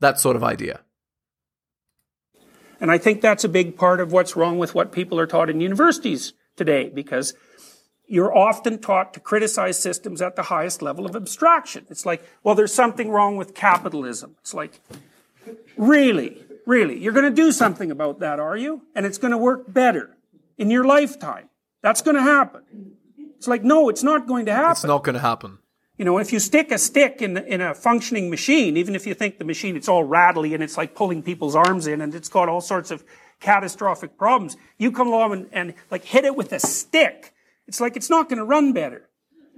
That 0.00 0.20
sort 0.20 0.36
of 0.36 0.44
idea. 0.44 0.80
And 2.80 2.92
I 2.92 2.98
think 2.98 3.20
that's 3.20 3.44
a 3.44 3.48
big 3.48 3.76
part 3.76 4.00
of 4.00 4.12
what's 4.12 4.36
wrong 4.36 4.58
with 4.58 4.74
what 4.74 4.92
people 4.92 5.18
are 5.18 5.26
taught 5.26 5.50
in 5.50 5.60
universities 5.60 6.32
today, 6.58 6.90
because 6.92 7.34
you're 8.06 8.36
often 8.36 8.78
taught 8.78 9.14
to 9.14 9.20
criticize 9.20 9.78
systems 9.78 10.20
at 10.20 10.34
the 10.36 10.44
highest 10.44 10.82
level 10.82 11.06
of 11.06 11.14
abstraction. 11.14 11.86
It's 11.90 12.04
like, 12.04 12.22
well, 12.42 12.54
there's 12.54 12.74
something 12.74 13.10
wrong 13.10 13.36
with 13.36 13.54
capitalism. 13.54 14.36
It's 14.40 14.54
like, 14.54 14.80
really, 15.76 16.42
really, 16.66 16.98
you're 16.98 17.12
going 17.12 17.24
to 17.24 17.42
do 17.42 17.52
something 17.52 17.90
about 17.90 18.20
that, 18.20 18.40
are 18.40 18.56
you? 18.56 18.82
And 18.94 19.06
it's 19.06 19.18
going 19.18 19.30
to 19.30 19.38
work 19.38 19.72
better 19.72 20.16
in 20.56 20.70
your 20.70 20.84
lifetime. 20.84 21.48
That's 21.82 22.02
going 22.02 22.16
to 22.16 22.22
happen. 22.22 22.62
It's 23.36 23.46
like, 23.46 23.62
no, 23.62 23.88
it's 23.88 24.02
not 24.02 24.26
going 24.26 24.46
to 24.46 24.52
happen. 24.52 24.72
It's 24.72 24.84
not 24.84 25.04
going 25.04 25.14
to 25.14 25.20
happen. 25.20 25.58
You 25.98 26.04
know, 26.04 26.18
if 26.18 26.32
you 26.32 26.38
stick 26.38 26.70
a 26.70 26.78
stick 26.78 27.22
in, 27.22 27.36
in 27.36 27.60
a 27.60 27.74
functioning 27.74 28.30
machine, 28.30 28.76
even 28.76 28.94
if 28.94 29.06
you 29.06 29.14
think 29.14 29.38
the 29.38 29.44
machine, 29.44 29.76
it's 29.76 29.88
all 29.88 30.04
rattly 30.04 30.54
and 30.54 30.62
it's 30.62 30.76
like 30.76 30.94
pulling 30.94 31.22
people's 31.22 31.56
arms 31.56 31.86
in 31.86 32.00
and 32.00 32.14
it's 32.14 32.28
got 32.28 32.48
all 32.48 32.60
sorts 32.60 32.90
of 32.90 33.04
catastrophic 33.40 34.16
problems, 34.16 34.56
you 34.78 34.90
come 34.92 35.08
along 35.08 35.32
and, 35.32 35.48
and 35.52 35.74
like 35.90 36.04
hit 36.04 36.24
it 36.24 36.36
with 36.36 36.52
a 36.52 36.60
stick. 36.60 37.34
It's 37.66 37.80
like 37.80 37.96
it's 37.96 38.10
not 38.10 38.28
going 38.28 38.38
to 38.38 38.44
run 38.44 38.72
better. 38.72 39.08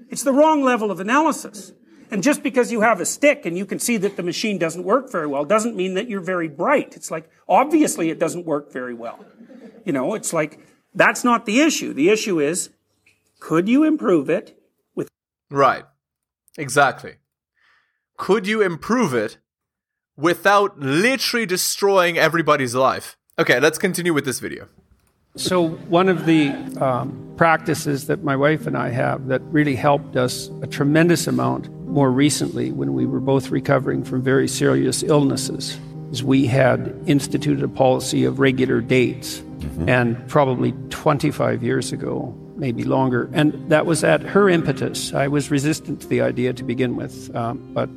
It's 0.08 0.22
the 0.22 0.32
wrong 0.32 0.62
level 0.62 0.90
of 0.90 1.00
analysis. 1.00 1.72
And 2.10 2.22
just 2.22 2.42
because 2.42 2.72
you 2.72 2.80
have 2.80 3.00
a 3.00 3.06
stick 3.06 3.46
and 3.46 3.56
you 3.56 3.64
can 3.64 3.78
see 3.78 3.96
that 3.98 4.16
the 4.16 4.22
machine 4.22 4.58
doesn't 4.58 4.82
work 4.82 5.12
very 5.12 5.28
well 5.28 5.44
doesn't 5.44 5.76
mean 5.76 5.94
that 5.94 6.08
you're 6.08 6.20
very 6.20 6.48
bright. 6.48 6.96
It's 6.96 7.10
like, 7.10 7.30
obviously 7.48 8.10
it 8.10 8.18
doesn't 8.18 8.44
work 8.44 8.72
very 8.72 8.94
well. 8.94 9.24
You 9.84 9.92
know, 9.92 10.14
it's 10.14 10.32
like, 10.32 10.58
that's 10.92 11.22
not 11.22 11.46
the 11.46 11.60
issue. 11.60 11.92
The 11.92 12.08
issue 12.08 12.40
is, 12.40 12.70
could 13.38 13.68
you 13.68 13.84
improve 13.84 14.28
it 14.28 14.60
with 14.96 15.08
Right. 15.50 15.84
Exactly. 16.58 17.14
Could 18.16 18.46
you 18.46 18.60
improve 18.60 19.14
it 19.14 19.38
without 20.16 20.80
literally 20.80 21.46
destroying 21.46 22.18
everybody's 22.18 22.74
life? 22.74 23.16
Okay, 23.40 23.58
let's 23.58 23.78
continue 23.78 24.12
with 24.12 24.26
this 24.26 24.38
video. 24.38 24.68
So, 25.34 25.68
one 25.88 26.10
of 26.10 26.26
the 26.26 26.50
um, 26.78 27.32
practices 27.38 28.06
that 28.08 28.22
my 28.22 28.36
wife 28.36 28.66
and 28.66 28.76
I 28.76 28.90
have 28.90 29.28
that 29.28 29.40
really 29.44 29.76
helped 29.76 30.14
us 30.14 30.50
a 30.60 30.66
tremendous 30.66 31.26
amount 31.26 31.70
more 31.86 32.10
recently 32.10 32.70
when 32.70 32.92
we 32.92 33.06
were 33.06 33.18
both 33.18 33.48
recovering 33.48 34.04
from 34.04 34.20
very 34.20 34.46
serious 34.46 35.02
illnesses 35.02 35.80
is 36.12 36.22
we 36.22 36.44
had 36.44 36.94
instituted 37.06 37.64
a 37.64 37.68
policy 37.68 38.24
of 38.26 38.40
regular 38.40 38.82
dates. 38.82 39.42
And 39.86 40.28
probably 40.28 40.72
25 40.90 41.62
years 41.62 41.92
ago, 41.92 42.34
maybe 42.56 42.84
longer. 42.84 43.30
And 43.32 43.52
that 43.70 43.86
was 43.86 44.04
at 44.04 44.20
her 44.20 44.50
impetus. 44.50 45.14
I 45.14 45.28
was 45.28 45.50
resistant 45.50 46.02
to 46.02 46.08
the 46.08 46.20
idea 46.20 46.52
to 46.52 46.62
begin 46.62 46.94
with, 46.94 47.34
um, 47.34 47.72
but 47.72 47.88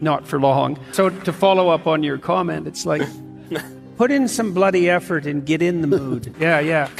not 0.00 0.26
for 0.26 0.40
long. 0.40 0.78
So, 0.92 1.10
to 1.10 1.32
follow 1.34 1.68
up 1.68 1.86
on 1.86 2.02
your 2.02 2.16
comment, 2.16 2.66
it's 2.66 2.86
like 2.86 3.02
put 3.96 4.10
in 4.10 4.28
some 4.28 4.52
bloody 4.52 4.88
effort 4.88 5.26
and 5.26 5.44
get 5.44 5.62
in 5.62 5.80
the 5.80 5.86
mood. 5.86 6.34
Yeah, 6.40 6.60
yeah. 6.60 6.90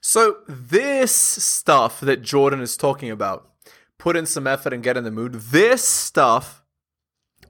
So, 0.00 0.38
this 0.46 1.14
stuff 1.14 2.00
that 2.00 2.20
Jordan 2.20 2.60
is 2.60 2.76
talking 2.76 3.10
about, 3.10 3.50
put 3.98 4.16
in 4.16 4.26
some 4.26 4.46
effort 4.46 4.72
and 4.74 4.82
get 4.82 4.98
in 4.98 5.04
the 5.04 5.10
mood, 5.10 5.34
this 5.34 5.82
stuff 5.82 6.62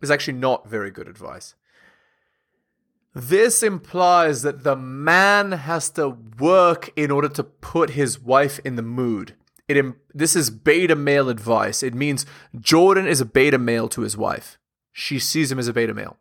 is 0.01 0.11
actually 0.11 0.39
not 0.39 0.69
very 0.69 0.93
good 0.93 1.09
advice. 1.09 1.55
This 3.13 3.63
implies 3.63 4.43
that 4.43 4.63
the 4.63 4.77
man 4.77 5.53
has 5.53 5.91
to 5.91 6.17
work 6.39 6.91
in 6.97 7.11
order 7.11 7.29
to 7.31 7.43
put 7.45 7.91
his 7.91 8.21
wife 8.21 8.61
in 8.65 8.77
the 8.77 8.83
mood. 8.83 9.35
It 9.67 9.77
Im- 9.77 9.97
this 10.13 10.37
is 10.37 10.51
beta 10.51 10.95
male 10.95 11.29
advice. 11.29 11.83
It 11.83 11.95
means 11.95 12.27
Jordan 12.59 13.07
is 13.07 13.21
a 13.21 13.25
beta 13.25 13.59
male 13.59 13.89
to 13.89 14.03
his 14.03 14.17
wife. 14.17 14.59
She 14.93 15.19
sees 15.19 15.51
him 15.51 15.59
as 15.59 15.69
a 15.69 15.73
beta 15.73 15.95
male. 15.95 16.19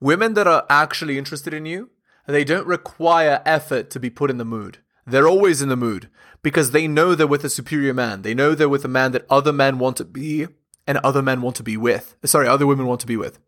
Women 0.00 0.34
that 0.34 0.46
are 0.46 0.66
actually 0.70 1.18
interested 1.18 1.52
in 1.52 1.66
you, 1.66 1.90
they 2.26 2.44
don't 2.44 2.66
require 2.66 3.42
effort 3.44 3.90
to 3.90 4.00
be 4.00 4.10
put 4.10 4.30
in 4.30 4.38
the 4.38 4.44
mood. 4.44 4.78
They're 5.06 5.26
always 5.26 5.62
in 5.62 5.70
the 5.70 5.76
mood 5.76 6.10
because 6.42 6.70
they 6.70 6.86
know 6.86 7.14
they're 7.14 7.26
with 7.26 7.44
a 7.44 7.50
superior 7.50 7.94
man. 7.94 8.22
They 8.22 8.34
know 8.34 8.54
they're 8.54 8.68
with 8.68 8.84
a 8.84 8.88
man 8.88 9.12
that 9.12 9.26
other 9.30 9.52
men 9.52 9.78
want 9.78 9.96
to 9.96 10.04
be 10.04 10.46
and 10.86 10.98
other 10.98 11.22
men 11.22 11.40
want 11.40 11.56
to 11.56 11.62
be 11.62 11.76
with. 11.76 12.14
Sorry, 12.24 12.46
other 12.46 12.66
women 12.66 12.86
want 12.86 13.00
to 13.00 13.06
be 13.06 13.16
with. 13.16 13.38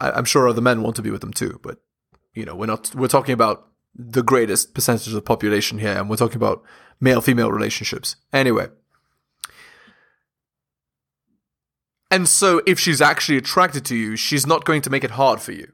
I'm 0.00 0.24
sure 0.24 0.48
other 0.48 0.60
men 0.60 0.82
want 0.82 0.96
to 0.96 1.02
be 1.02 1.10
with 1.10 1.20
them 1.20 1.32
too, 1.32 1.60
but 1.62 1.78
you 2.34 2.44
know, 2.44 2.56
we're 2.56 2.66
not 2.66 2.94
we're 2.94 3.08
talking 3.08 3.34
about 3.34 3.68
the 3.94 4.22
greatest 4.22 4.74
percentage 4.74 5.08
of 5.08 5.12
the 5.12 5.22
population 5.22 5.78
here, 5.78 5.96
and 5.96 6.10
we're 6.10 6.16
talking 6.16 6.36
about 6.36 6.62
male 7.00 7.20
female 7.20 7.52
relationships. 7.52 8.16
Anyway. 8.32 8.68
And 12.14 12.28
so 12.28 12.62
if 12.64 12.78
she's 12.78 13.00
actually 13.00 13.38
attracted 13.38 13.84
to 13.86 13.96
you, 13.96 14.14
she's 14.14 14.46
not 14.46 14.64
going 14.64 14.82
to 14.82 14.90
make 14.90 15.02
it 15.02 15.10
hard 15.10 15.40
for 15.40 15.50
you. 15.50 15.72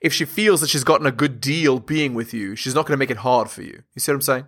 If 0.00 0.14
she 0.14 0.24
feels 0.24 0.62
that 0.62 0.70
she's 0.70 0.84
gotten 0.84 1.06
a 1.06 1.12
good 1.12 1.38
deal 1.38 1.80
being 1.80 2.14
with 2.14 2.32
you, 2.32 2.56
she's 2.56 2.74
not 2.74 2.86
going 2.86 2.94
to 2.94 2.98
make 2.98 3.10
it 3.10 3.18
hard 3.18 3.50
for 3.50 3.60
you. 3.60 3.82
You 3.92 4.00
see 4.00 4.10
what 4.10 4.16
I'm 4.16 4.22
saying? 4.22 4.46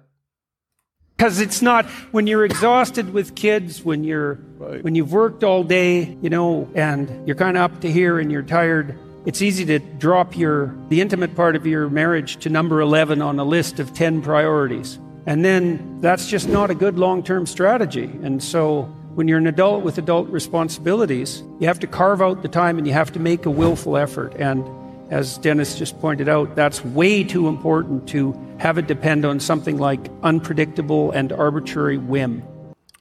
Because 1.18 1.38
it's 1.38 1.60
not 1.60 1.84
when 2.12 2.26
you're 2.26 2.46
exhausted 2.46 3.12
with 3.12 3.34
kids, 3.34 3.84
when 3.84 4.04
you're 4.04 4.36
when 4.80 4.94
you've 4.94 5.12
worked 5.12 5.44
all 5.44 5.64
day, 5.64 6.16
you 6.22 6.30
know, 6.30 6.66
and 6.74 7.26
you're 7.26 7.36
kind 7.36 7.58
of 7.58 7.62
up 7.72 7.80
to 7.82 7.92
here 7.92 8.18
and 8.18 8.32
you're 8.32 8.42
tired. 8.42 8.98
It's 9.26 9.42
easy 9.42 9.66
to 9.66 9.80
drop 9.80 10.34
your 10.34 10.74
the 10.88 11.02
intimate 11.02 11.36
part 11.36 11.56
of 11.56 11.66
your 11.66 11.90
marriage 11.90 12.38
to 12.38 12.48
number 12.48 12.80
11 12.80 13.20
on 13.20 13.38
a 13.38 13.44
list 13.44 13.80
of 13.80 13.92
10 13.92 14.22
priorities. 14.22 14.98
And 15.26 15.44
then 15.44 16.00
that's 16.00 16.26
just 16.26 16.48
not 16.48 16.70
a 16.70 16.74
good 16.74 16.98
long-term 16.98 17.44
strategy. 17.44 18.10
And 18.22 18.42
so 18.42 18.90
when 19.18 19.26
you're 19.26 19.38
an 19.38 19.48
adult 19.48 19.82
with 19.82 19.98
adult 19.98 20.28
responsibilities, 20.28 21.42
you 21.58 21.66
have 21.66 21.80
to 21.80 21.88
carve 21.88 22.22
out 22.22 22.40
the 22.42 22.48
time 22.48 22.78
and 22.78 22.86
you 22.86 22.92
have 22.92 23.10
to 23.10 23.18
make 23.18 23.46
a 23.46 23.50
willful 23.50 23.96
effort. 23.96 24.32
And 24.36 24.64
as 25.12 25.38
Dennis 25.38 25.76
just 25.76 25.98
pointed 25.98 26.28
out, 26.28 26.54
that's 26.54 26.84
way 26.84 27.24
too 27.24 27.48
important 27.48 28.08
to 28.10 28.32
have 28.60 28.78
it 28.78 28.86
depend 28.86 29.24
on 29.24 29.40
something 29.40 29.76
like 29.76 30.08
unpredictable 30.22 31.10
and 31.10 31.32
arbitrary 31.32 31.98
whim. 31.98 32.44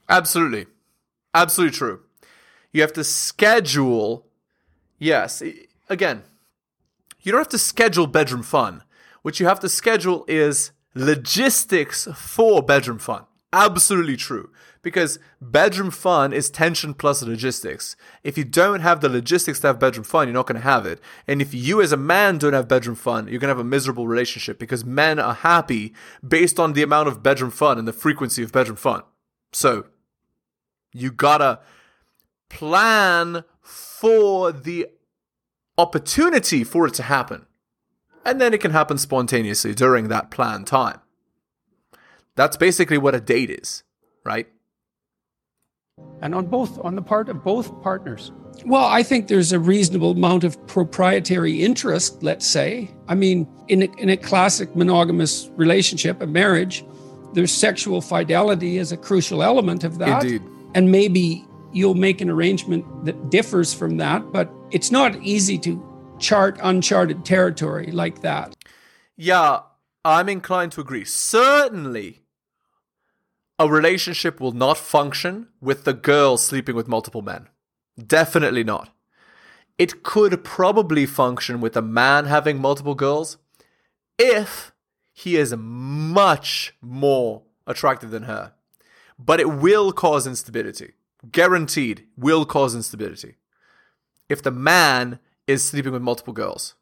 Absolutely. 0.08 0.66
Absolutely 1.34 1.76
true. 1.76 2.00
You 2.72 2.80
have 2.82 2.94
to 2.94 3.04
schedule. 3.04 4.26
Yes. 4.98 5.40
Again, 5.88 6.24
you 7.20 7.30
don't 7.30 7.42
have 7.42 7.48
to 7.50 7.58
schedule 7.58 8.08
bedroom 8.08 8.42
fun. 8.42 8.82
What 9.22 9.38
you 9.38 9.46
have 9.46 9.60
to 9.60 9.68
schedule 9.68 10.24
is 10.26 10.72
logistics 10.96 12.08
for 12.16 12.60
bedroom 12.60 12.98
fun. 12.98 13.24
Absolutely 13.52 14.16
true. 14.16 14.50
Because 14.82 15.18
bedroom 15.40 15.90
fun 15.90 16.32
is 16.32 16.50
tension 16.50 16.94
plus 16.94 17.22
logistics. 17.22 17.96
If 18.22 18.38
you 18.38 18.44
don't 18.44 18.80
have 18.80 19.00
the 19.00 19.08
logistics 19.08 19.60
to 19.60 19.68
have 19.68 19.80
bedroom 19.80 20.04
fun, 20.04 20.28
you're 20.28 20.34
not 20.34 20.46
going 20.46 20.60
to 20.60 20.66
have 20.66 20.86
it. 20.86 21.00
And 21.26 21.42
if 21.42 21.52
you 21.52 21.82
as 21.82 21.92
a 21.92 21.96
man 21.96 22.38
don't 22.38 22.52
have 22.52 22.68
bedroom 22.68 22.96
fun, 22.96 23.26
you're 23.26 23.40
going 23.40 23.48
to 23.48 23.56
have 23.56 23.58
a 23.58 23.64
miserable 23.64 24.06
relationship 24.06 24.58
because 24.58 24.84
men 24.84 25.18
are 25.18 25.34
happy 25.34 25.94
based 26.26 26.60
on 26.60 26.72
the 26.72 26.82
amount 26.82 27.08
of 27.08 27.22
bedroom 27.22 27.50
fun 27.50 27.78
and 27.78 27.88
the 27.88 27.92
frequency 27.92 28.42
of 28.42 28.52
bedroom 28.52 28.76
fun. 28.76 29.02
So, 29.52 29.86
you 30.92 31.10
gotta 31.10 31.60
plan 32.48 33.44
for 33.60 34.52
the 34.52 34.88
opportunity 35.76 36.64
for 36.64 36.86
it 36.86 36.94
to 36.94 37.02
happen. 37.04 37.46
And 38.24 38.40
then 38.40 38.52
it 38.52 38.60
can 38.60 38.72
happen 38.72 38.98
spontaneously 38.98 39.74
during 39.74 40.08
that 40.08 40.30
planned 40.30 40.66
time. 40.66 41.00
That's 42.34 42.56
basically 42.56 42.98
what 42.98 43.14
a 43.14 43.20
date 43.20 43.50
is, 43.50 43.84
right? 44.24 44.48
And 46.20 46.34
on 46.34 46.46
both 46.46 46.78
on 46.84 46.96
the 46.96 47.02
part 47.02 47.28
of 47.28 47.44
both 47.44 47.80
partners. 47.82 48.32
Well, 48.66 48.84
I 48.84 49.04
think 49.04 49.28
there's 49.28 49.52
a 49.52 49.60
reasonable 49.60 50.12
amount 50.12 50.42
of 50.42 50.64
proprietary 50.66 51.62
interest, 51.62 52.22
let's 52.22 52.46
say. 52.46 52.90
I 53.06 53.14
mean, 53.14 53.46
in 53.68 53.82
a, 53.82 53.86
in 53.98 54.08
a 54.08 54.16
classic 54.16 54.74
monogamous 54.74 55.48
relationship, 55.54 56.20
a 56.20 56.26
marriage, 56.26 56.84
there's 57.34 57.52
sexual 57.52 58.00
fidelity 58.00 58.78
as 58.78 58.90
a 58.90 58.96
crucial 58.96 59.42
element 59.42 59.84
of 59.84 59.98
that. 59.98 60.24
Indeed. 60.24 60.42
And 60.74 60.90
maybe 60.90 61.46
you'll 61.72 61.94
make 61.94 62.20
an 62.20 62.30
arrangement 62.30 62.84
that 63.04 63.30
differs 63.30 63.72
from 63.72 63.96
that, 63.98 64.32
but 64.32 64.50
it's 64.70 64.90
not 64.90 65.14
easy 65.22 65.58
to 65.58 65.80
chart 66.18 66.58
uncharted 66.62 67.24
territory 67.24 67.92
like 67.92 68.22
that. 68.22 68.56
Yeah, 69.16 69.60
I'm 70.04 70.28
inclined 70.28 70.72
to 70.72 70.80
agree. 70.80 71.04
Certainly, 71.04 72.22
a 73.58 73.68
relationship 73.68 74.40
will 74.40 74.52
not 74.52 74.78
function 74.78 75.48
with 75.60 75.84
the 75.84 75.92
girl 75.92 76.36
sleeping 76.36 76.76
with 76.76 76.88
multiple 76.88 77.22
men. 77.22 77.48
Definitely 77.98 78.62
not. 78.62 78.90
It 79.76 80.02
could 80.02 80.44
probably 80.44 81.06
function 81.06 81.60
with 81.60 81.76
a 81.76 81.82
man 81.82 82.26
having 82.26 82.60
multiple 82.60 82.94
girls 82.94 83.38
if 84.18 84.72
he 85.12 85.36
is 85.36 85.54
much 85.56 86.74
more 86.80 87.42
attractive 87.66 88.10
than 88.10 88.24
her. 88.24 88.52
But 89.18 89.40
it 89.40 89.48
will 89.48 89.92
cause 89.92 90.26
instability. 90.26 90.92
Guaranteed, 91.30 92.06
will 92.16 92.44
cause 92.44 92.74
instability. 92.74 93.36
If 94.28 94.42
the 94.42 94.52
man 94.52 95.18
is 95.48 95.64
sleeping 95.64 95.92
with 95.92 96.02
multiple 96.02 96.32
girls. 96.32 96.74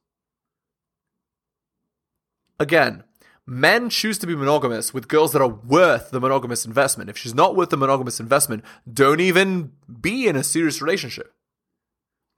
Again, 2.59 3.05
men 3.47 3.89
choose 3.89 4.19
to 4.19 4.27
be 4.27 4.35
monogamous 4.35 4.93
with 4.93 5.09
girls 5.09 5.33
that 5.33 5.43
are 5.43 5.49
worth 5.49 6.11
the 6.11 6.21
monogamous 6.21 6.67
investment. 6.67 7.09
If 7.09 7.17
she's 7.17 7.35
not 7.35 7.55
worth 7.55 7.71
the 7.71 7.77
monogamous 7.77 8.19
investment, 8.19 8.65
don't 8.93 9.21
even 9.21 9.73
be 10.01 10.27
in 10.27 10.37
a 10.37 10.43
serious 10.43 10.83
relationship. 10.83 11.33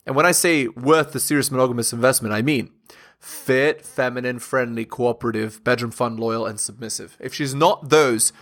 And 0.04 0.14
when 0.14 0.26
I 0.26 0.32
say 0.32 0.68
worth 0.68 1.12
the 1.12 1.20
serious 1.20 1.50
monogamous 1.50 1.92
investment, 1.92 2.34
I 2.34 2.42
mean 2.42 2.70
fit, 3.18 3.84
feminine, 3.84 4.38
friendly, 4.38 4.84
cooperative, 4.84 5.64
bedroom 5.64 5.90
fun, 5.90 6.16
loyal, 6.16 6.46
and 6.46 6.60
submissive. 6.60 7.16
If 7.18 7.34
she's 7.34 7.54
not 7.54 7.88
those, 7.88 8.32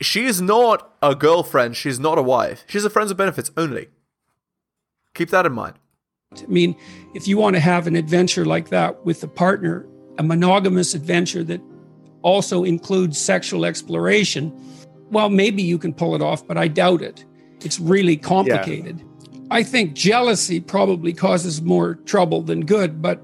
she 0.00 0.26
is 0.26 0.40
not 0.42 0.94
a 1.02 1.14
girlfriend, 1.14 1.76
she's 1.76 1.98
not 1.98 2.18
a 2.18 2.22
wife. 2.22 2.64
She's 2.66 2.84
a 2.84 2.90
friends 2.90 3.10
with 3.10 3.18
benefits 3.18 3.50
only. 3.56 3.88
Keep 5.14 5.30
that 5.30 5.46
in 5.46 5.52
mind. 5.52 5.74
I 6.36 6.46
mean, 6.46 6.76
if 7.14 7.26
you 7.26 7.38
want 7.38 7.56
to 7.56 7.60
have 7.60 7.86
an 7.86 7.96
adventure 7.96 8.44
like 8.44 8.68
that 8.68 9.04
with 9.04 9.22
a 9.24 9.28
partner, 9.28 9.86
a 10.18 10.22
monogamous 10.22 10.94
adventure 10.94 11.42
that 11.44 11.60
also 12.22 12.64
includes 12.64 13.18
sexual 13.18 13.64
exploration, 13.64 14.52
well, 15.10 15.28
maybe 15.28 15.62
you 15.62 15.78
can 15.78 15.94
pull 15.94 16.14
it 16.14 16.22
off, 16.22 16.46
but 16.46 16.56
I 16.56 16.68
doubt 16.68 17.02
it. 17.02 17.24
it's 17.64 17.80
really 17.80 18.16
complicated. 18.16 19.02
I 19.50 19.62
think 19.62 19.94
jealousy 19.94 20.60
probably 20.60 21.12
causes 21.12 21.62
more 21.62 21.94
trouble 21.94 22.42
than 22.42 22.66
good, 22.66 23.00
but 23.00 23.22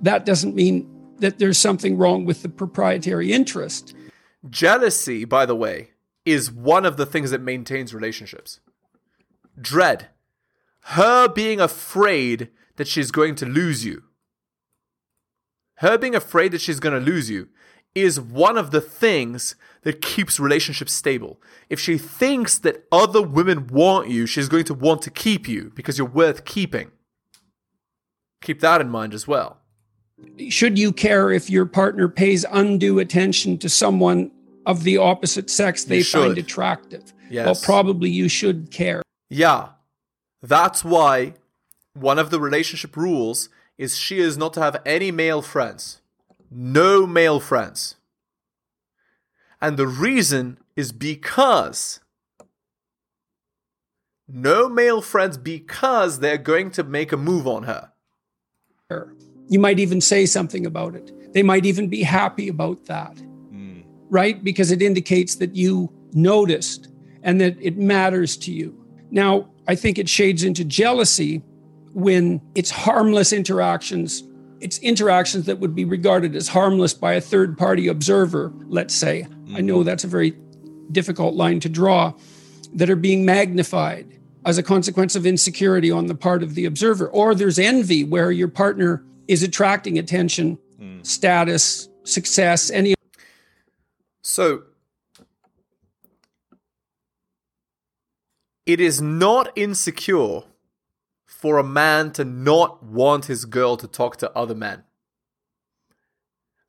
that 0.00 0.24
doesn't 0.24 0.54
mean 0.54 0.88
that 1.18 1.38
there's 1.38 1.58
something 1.58 1.98
wrong 1.98 2.24
with 2.24 2.42
the 2.42 2.48
proprietary 2.48 3.32
interest. 3.32 3.94
Jealousy, 4.48 5.24
by 5.24 5.46
the 5.46 5.56
way, 5.56 5.90
is 6.24 6.50
one 6.50 6.86
of 6.86 6.96
the 6.96 7.06
things 7.06 7.30
that 7.30 7.40
maintains 7.40 7.92
relationships. 7.92 8.60
Dread. 9.60 10.08
Her 10.86 11.28
being 11.28 11.60
afraid 11.60 12.48
that 12.76 12.88
she's 12.88 13.10
going 13.10 13.34
to 13.36 13.46
lose 13.46 13.84
you. 13.84 14.04
Her 15.76 15.98
being 15.98 16.14
afraid 16.14 16.52
that 16.52 16.60
she's 16.60 16.80
going 16.80 16.94
to 16.94 17.04
lose 17.04 17.28
you 17.28 17.48
is 17.94 18.20
one 18.20 18.56
of 18.56 18.70
the 18.70 18.80
things 18.80 19.54
that 19.82 20.00
keeps 20.00 20.40
relationships 20.40 20.92
stable. 20.92 21.40
If 21.68 21.80
she 21.80 21.98
thinks 21.98 22.58
that 22.58 22.84
other 22.90 23.20
women 23.20 23.66
want 23.66 24.08
you, 24.08 24.26
she's 24.26 24.48
going 24.48 24.64
to 24.64 24.74
want 24.74 25.02
to 25.02 25.10
keep 25.10 25.48
you 25.48 25.72
because 25.74 25.98
you're 25.98 26.06
worth 26.06 26.44
keeping. 26.44 26.90
Keep 28.42 28.60
that 28.60 28.80
in 28.80 28.88
mind 28.88 29.14
as 29.14 29.26
well. 29.26 29.58
Should 30.48 30.78
you 30.78 30.92
care 30.92 31.30
if 31.30 31.50
your 31.50 31.66
partner 31.66 32.08
pays 32.08 32.44
undue 32.50 32.98
attention 32.98 33.58
to 33.58 33.68
someone 33.68 34.30
of 34.66 34.84
the 34.84 34.96
opposite 34.98 35.50
sex 35.50 35.84
they 35.84 36.02
find 36.02 36.38
attractive? 36.38 37.12
Yes. 37.28 37.46
Well, 37.46 37.56
probably 37.62 38.10
you 38.10 38.28
should 38.28 38.70
care. 38.70 39.02
Yeah. 39.30 39.70
That's 40.42 40.84
why 40.84 41.34
one 41.94 42.18
of 42.18 42.30
the 42.30 42.40
relationship 42.40 42.96
rules 42.96 43.48
is 43.78 43.96
she 43.96 44.20
is 44.20 44.36
not 44.36 44.52
to 44.54 44.60
have 44.60 44.80
any 44.84 45.10
male 45.10 45.42
friends. 45.42 46.01
No 46.54 47.06
male 47.06 47.40
friends. 47.40 47.96
And 49.60 49.76
the 49.76 49.86
reason 49.86 50.58
is 50.76 50.92
because 50.92 52.00
no 54.28 54.68
male 54.68 55.02
friends 55.02 55.38
because 55.38 56.18
they're 56.20 56.38
going 56.38 56.70
to 56.72 56.82
make 56.82 57.12
a 57.12 57.16
move 57.16 57.46
on 57.46 57.64
her. 57.64 57.92
You 59.48 59.58
might 59.58 59.78
even 59.78 60.00
say 60.00 60.26
something 60.26 60.66
about 60.66 60.94
it. 60.94 61.32
They 61.32 61.42
might 61.42 61.64
even 61.64 61.88
be 61.88 62.02
happy 62.02 62.48
about 62.48 62.84
that, 62.86 63.18
hmm. 63.18 63.80
right? 64.10 64.42
Because 64.42 64.70
it 64.70 64.82
indicates 64.82 65.36
that 65.36 65.54
you 65.54 65.92
noticed 66.12 66.88
and 67.22 67.40
that 67.40 67.56
it 67.60 67.78
matters 67.78 68.36
to 68.38 68.52
you. 68.52 68.78
Now, 69.10 69.48
I 69.68 69.74
think 69.74 69.98
it 69.98 70.08
shades 70.08 70.44
into 70.44 70.64
jealousy 70.64 71.42
when 71.92 72.40
it's 72.54 72.70
harmless 72.70 73.32
interactions. 73.32 74.24
It's 74.62 74.78
interactions 74.78 75.46
that 75.46 75.58
would 75.58 75.74
be 75.74 75.84
regarded 75.84 76.36
as 76.36 76.46
harmless 76.46 76.94
by 76.94 77.14
a 77.14 77.20
third 77.20 77.58
party 77.58 77.88
observer, 77.88 78.52
let's 78.68 78.94
say. 78.94 79.26
I 79.54 79.60
know 79.60 79.78
mm-hmm. 79.78 79.86
that's 79.86 80.04
a 80.04 80.06
very 80.08 80.36
difficult 80.92 81.34
line 81.34 81.58
to 81.60 81.68
draw, 81.68 82.14
that 82.74 82.88
are 82.88 82.96
being 82.96 83.24
magnified 83.24 84.06
as 84.44 84.58
a 84.58 84.62
consequence 84.62 85.16
of 85.16 85.26
insecurity 85.26 85.90
on 85.90 86.06
the 86.06 86.14
part 86.14 86.42
of 86.42 86.54
the 86.54 86.64
observer. 86.64 87.08
Or 87.08 87.34
there's 87.34 87.58
envy 87.58 88.04
where 88.04 88.30
your 88.30 88.48
partner 88.48 89.04
is 89.26 89.42
attracting 89.42 89.98
attention, 89.98 90.58
mm. 90.80 91.04
status, 91.04 91.88
success, 92.04 92.70
any 92.70 92.94
So 94.22 94.62
it 98.64 98.80
is 98.80 99.02
not 99.02 99.50
insecure 99.56 100.42
for 101.42 101.58
a 101.58 101.64
man 101.64 102.12
to 102.12 102.24
not 102.24 102.84
want 102.84 103.24
his 103.24 103.46
girl 103.46 103.76
to 103.76 103.88
talk 103.88 104.16
to 104.16 104.30
other 104.30 104.54
men. 104.54 104.84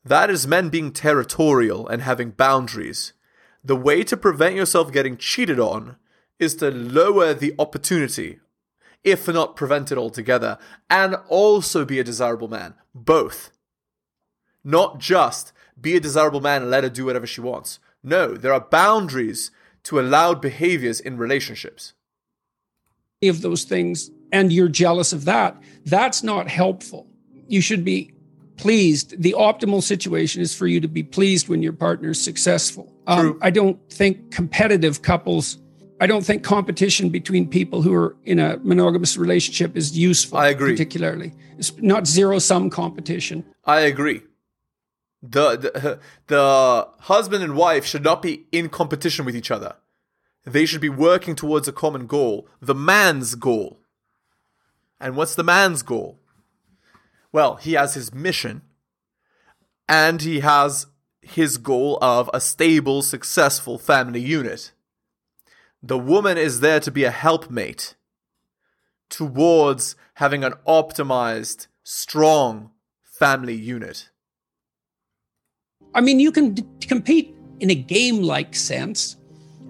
That 0.04 0.32
is 0.32 0.48
men 0.48 0.70
being 0.70 0.92
territorial 0.92 1.88
and 1.88 2.02
having 2.02 2.32
boundaries. 2.32 3.14
The 3.64 3.76
way 3.76 4.04
to 4.06 4.18
prevent 4.18 4.56
yourself 4.56 4.92
getting 4.92 5.16
cheated 5.16 5.60
on 5.60 5.98
is 6.40 6.56
to 6.56 6.72
lower 6.72 7.36
the 7.36 7.54
opportunity, 7.60 8.40
if 9.04 9.28
not 9.28 9.56
prevent 9.56 9.92
it 9.92 9.98
altogether, 10.00 10.58
and 10.90 11.18
also 11.30 11.86
be 11.86 12.00
a 12.00 12.04
desirable 12.04 12.48
man. 12.48 12.74
Both. 12.96 13.52
Not 14.64 14.98
just 14.98 15.54
be 15.80 15.96
a 15.96 16.00
desirable 16.00 16.42
man 16.42 16.64
and 16.64 16.72
let 16.72 16.84
her 16.84 16.90
do 16.90 17.06
whatever 17.06 17.28
she 17.28 17.42
wants. 17.42 17.78
No, 18.02 18.36
there 18.36 18.54
are 18.54 18.60
boundaries 18.72 19.52
to 19.84 20.00
allowed 20.00 20.42
behaviors 20.42 21.00
in 21.00 21.18
relationships. 21.20 21.94
of 23.22 23.42
those 23.44 23.66
things 23.66 24.10
and 24.34 24.52
you're 24.52 24.68
jealous 24.68 25.14
of 25.14 25.24
that, 25.26 25.56
that's 25.86 26.24
not 26.24 26.50
helpful. 26.50 27.08
You 27.48 27.62
should 27.62 27.86
be 27.86 28.12
pleased. 28.58 29.22
The 29.22 29.36
optimal 29.38 29.82
situation 29.82 30.42
is 30.42 30.54
for 30.54 30.68
you 30.68 30.82
to 30.82 30.88
be 30.88 31.04
pleased 31.04 31.48
when 31.48 31.64
your 31.64 31.74
partner's 31.74 32.20
successful. 32.20 32.92
Um, 33.08 33.40
I 33.42 33.52
don't 33.52 33.80
think 33.90 34.32
competitive 34.32 35.04
couples, 35.04 35.60
I 36.02 36.08
don't 36.08 36.26
think 36.26 36.44
competition 36.44 37.10
between 37.10 37.48
people 37.48 37.82
who 37.82 37.94
are 37.94 38.16
in 38.24 38.40
a 38.40 38.58
monogamous 38.64 39.18
relationship 39.18 39.78
is 39.78 39.98
useful. 39.98 40.38
I 40.38 40.50
agree. 40.50 40.72
Particularly, 40.72 41.34
it's 41.58 41.78
not 41.78 42.08
zero 42.08 42.40
sum 42.40 42.70
competition. 42.70 43.46
I 43.66 43.82
agree. 43.82 44.24
The, 45.22 45.56
the 45.58 46.00
the 46.28 46.88
husband 47.00 47.44
and 47.44 47.56
wife 47.56 47.86
should 47.86 48.04
not 48.04 48.22
be 48.22 48.46
in 48.52 48.68
competition 48.70 49.24
with 49.26 49.36
each 49.36 49.52
other. 49.52 49.76
They 50.46 50.66
should 50.66 50.82
be 50.82 50.90
working 50.90 51.36
towards 51.36 51.68
a 51.68 51.72
common 51.72 52.08
goal, 52.08 52.48
the 52.62 52.76
man's 52.76 53.36
goal. 53.36 53.80
And 55.04 55.18
what's 55.18 55.36
the 55.36 55.44
man's 55.44 55.84
goal? 55.84 56.18
Well, 57.34 57.58
he 57.58 57.74
has 57.74 57.94
his 57.94 58.14
mission, 58.14 58.62
and 59.90 60.22
he 60.22 60.40
has 60.40 60.88
his 61.22 61.58
goal 61.58 61.98
of 62.02 62.30
a 62.34 62.40
stable, 62.40 63.02
successful 63.02 63.78
family 63.78 64.22
unit. 64.22 64.72
The 65.82 65.98
woman 65.98 66.38
is 66.38 66.62
there 66.62 66.80
to 66.80 66.90
be 66.90 67.04
a 67.04 67.12
helpmate 67.12 67.96
towards 69.10 69.98
having 70.14 70.46
an 70.46 70.54
optimized, 70.66 71.68
strong 71.84 72.72
family 73.04 73.56
unit. 73.56 74.10
I 75.94 76.00
mean, 76.00 76.22
you 76.22 76.32
can 76.32 76.54
d- 76.54 76.88
compete 76.88 77.36
in 77.60 77.70
a 77.70 77.76
game 77.76 78.22
like 78.22 78.56
sense. 78.56 79.18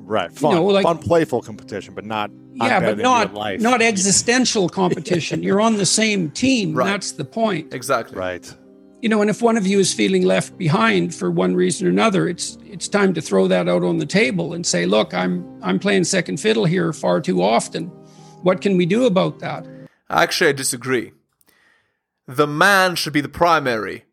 Right. 0.05 0.31
Fun, 0.31 0.55
know, 0.55 0.65
like- 0.65 0.83
fun, 0.83 0.97
playful 0.97 1.41
competition, 1.41 1.93
but 1.93 2.05
not. 2.05 2.31
Yeah, 2.55 2.79
but 2.79 2.99
not 2.99 3.33
life. 3.33 3.61
not 3.61 3.81
existential 3.81 4.69
competition. 4.69 5.41
You're 5.47 5.61
on 5.61 5.77
the 5.77 5.87
same 5.87 6.29
team. 6.31 6.75
Right. 6.75 6.85
That's 6.85 7.13
the 7.13 7.25
point. 7.25 7.73
Exactly. 7.73 8.17
Right. 8.17 8.53
You 9.01 9.09
know, 9.09 9.21
and 9.21 9.29
if 9.29 9.41
one 9.41 9.57
of 9.57 9.65
you 9.65 9.79
is 9.79 9.91
feeling 9.93 10.23
left 10.23 10.57
behind 10.57 11.13
for 11.15 11.31
one 11.31 11.55
reason 11.55 11.87
or 11.87 11.89
another, 11.89 12.27
it's 12.27 12.57
it's 12.65 12.87
time 12.87 13.13
to 13.15 13.21
throw 13.21 13.47
that 13.47 13.67
out 13.67 13.83
on 13.83 13.97
the 13.97 14.05
table 14.05 14.53
and 14.53 14.65
say, 14.65 14.85
"Look, 14.85 15.13
I'm 15.13 15.43
I'm 15.63 15.79
playing 15.79 16.03
second 16.05 16.39
fiddle 16.39 16.65
here 16.65 16.93
far 16.93 17.19
too 17.19 17.41
often. 17.41 17.87
What 18.43 18.61
can 18.61 18.77
we 18.77 18.85
do 18.85 19.05
about 19.05 19.39
that?" 19.39 19.67
Actually, 20.09 20.51
I 20.51 20.53
disagree. 20.53 21.11
The 22.27 22.47
man 22.47 22.95
should 22.95 23.13
be 23.13 23.21
the 23.21 23.29
primary. 23.29 24.05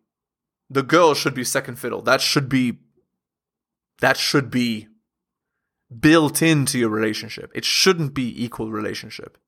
The 0.69 0.83
girl 0.83 1.15
should 1.15 1.35
be 1.35 1.45
second 1.45 1.77
fiddle. 1.77 2.01
That 2.03 2.21
should 2.21 2.49
be 2.49 2.79
that 4.01 4.17
should 4.17 4.51
be 4.51 4.89
built 5.99 6.43
into 6.43 6.79
your 6.79 6.89
relationship. 6.89 7.51
It 7.55 7.65
shouldn't 7.65 8.15
be 8.15 8.45
equal 8.45 8.71
relationship. 8.71 9.39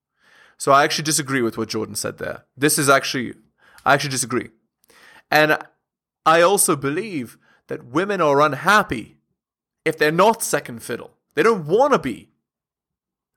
So 0.58 0.72
I 0.72 0.84
actually 0.84 1.04
disagree 1.04 1.42
with 1.42 1.58
what 1.58 1.68
Jordan 1.68 1.94
said 1.94 2.18
there. 2.18 2.44
This 2.56 2.78
is 2.78 2.88
actually 2.88 3.34
I 3.84 3.94
actually 3.94 4.10
disagree. 4.10 4.50
And 5.30 5.58
I 6.24 6.40
also 6.40 6.76
believe 6.76 7.38
that 7.68 7.84
women 7.84 8.20
are 8.20 8.40
unhappy 8.40 9.16
if 9.84 9.98
they're 9.98 10.12
not 10.12 10.42
second 10.42 10.82
fiddle. 10.82 11.12
They 11.34 11.42
don't 11.42 11.66
want 11.66 11.92
to 11.92 11.98
be 11.98 12.30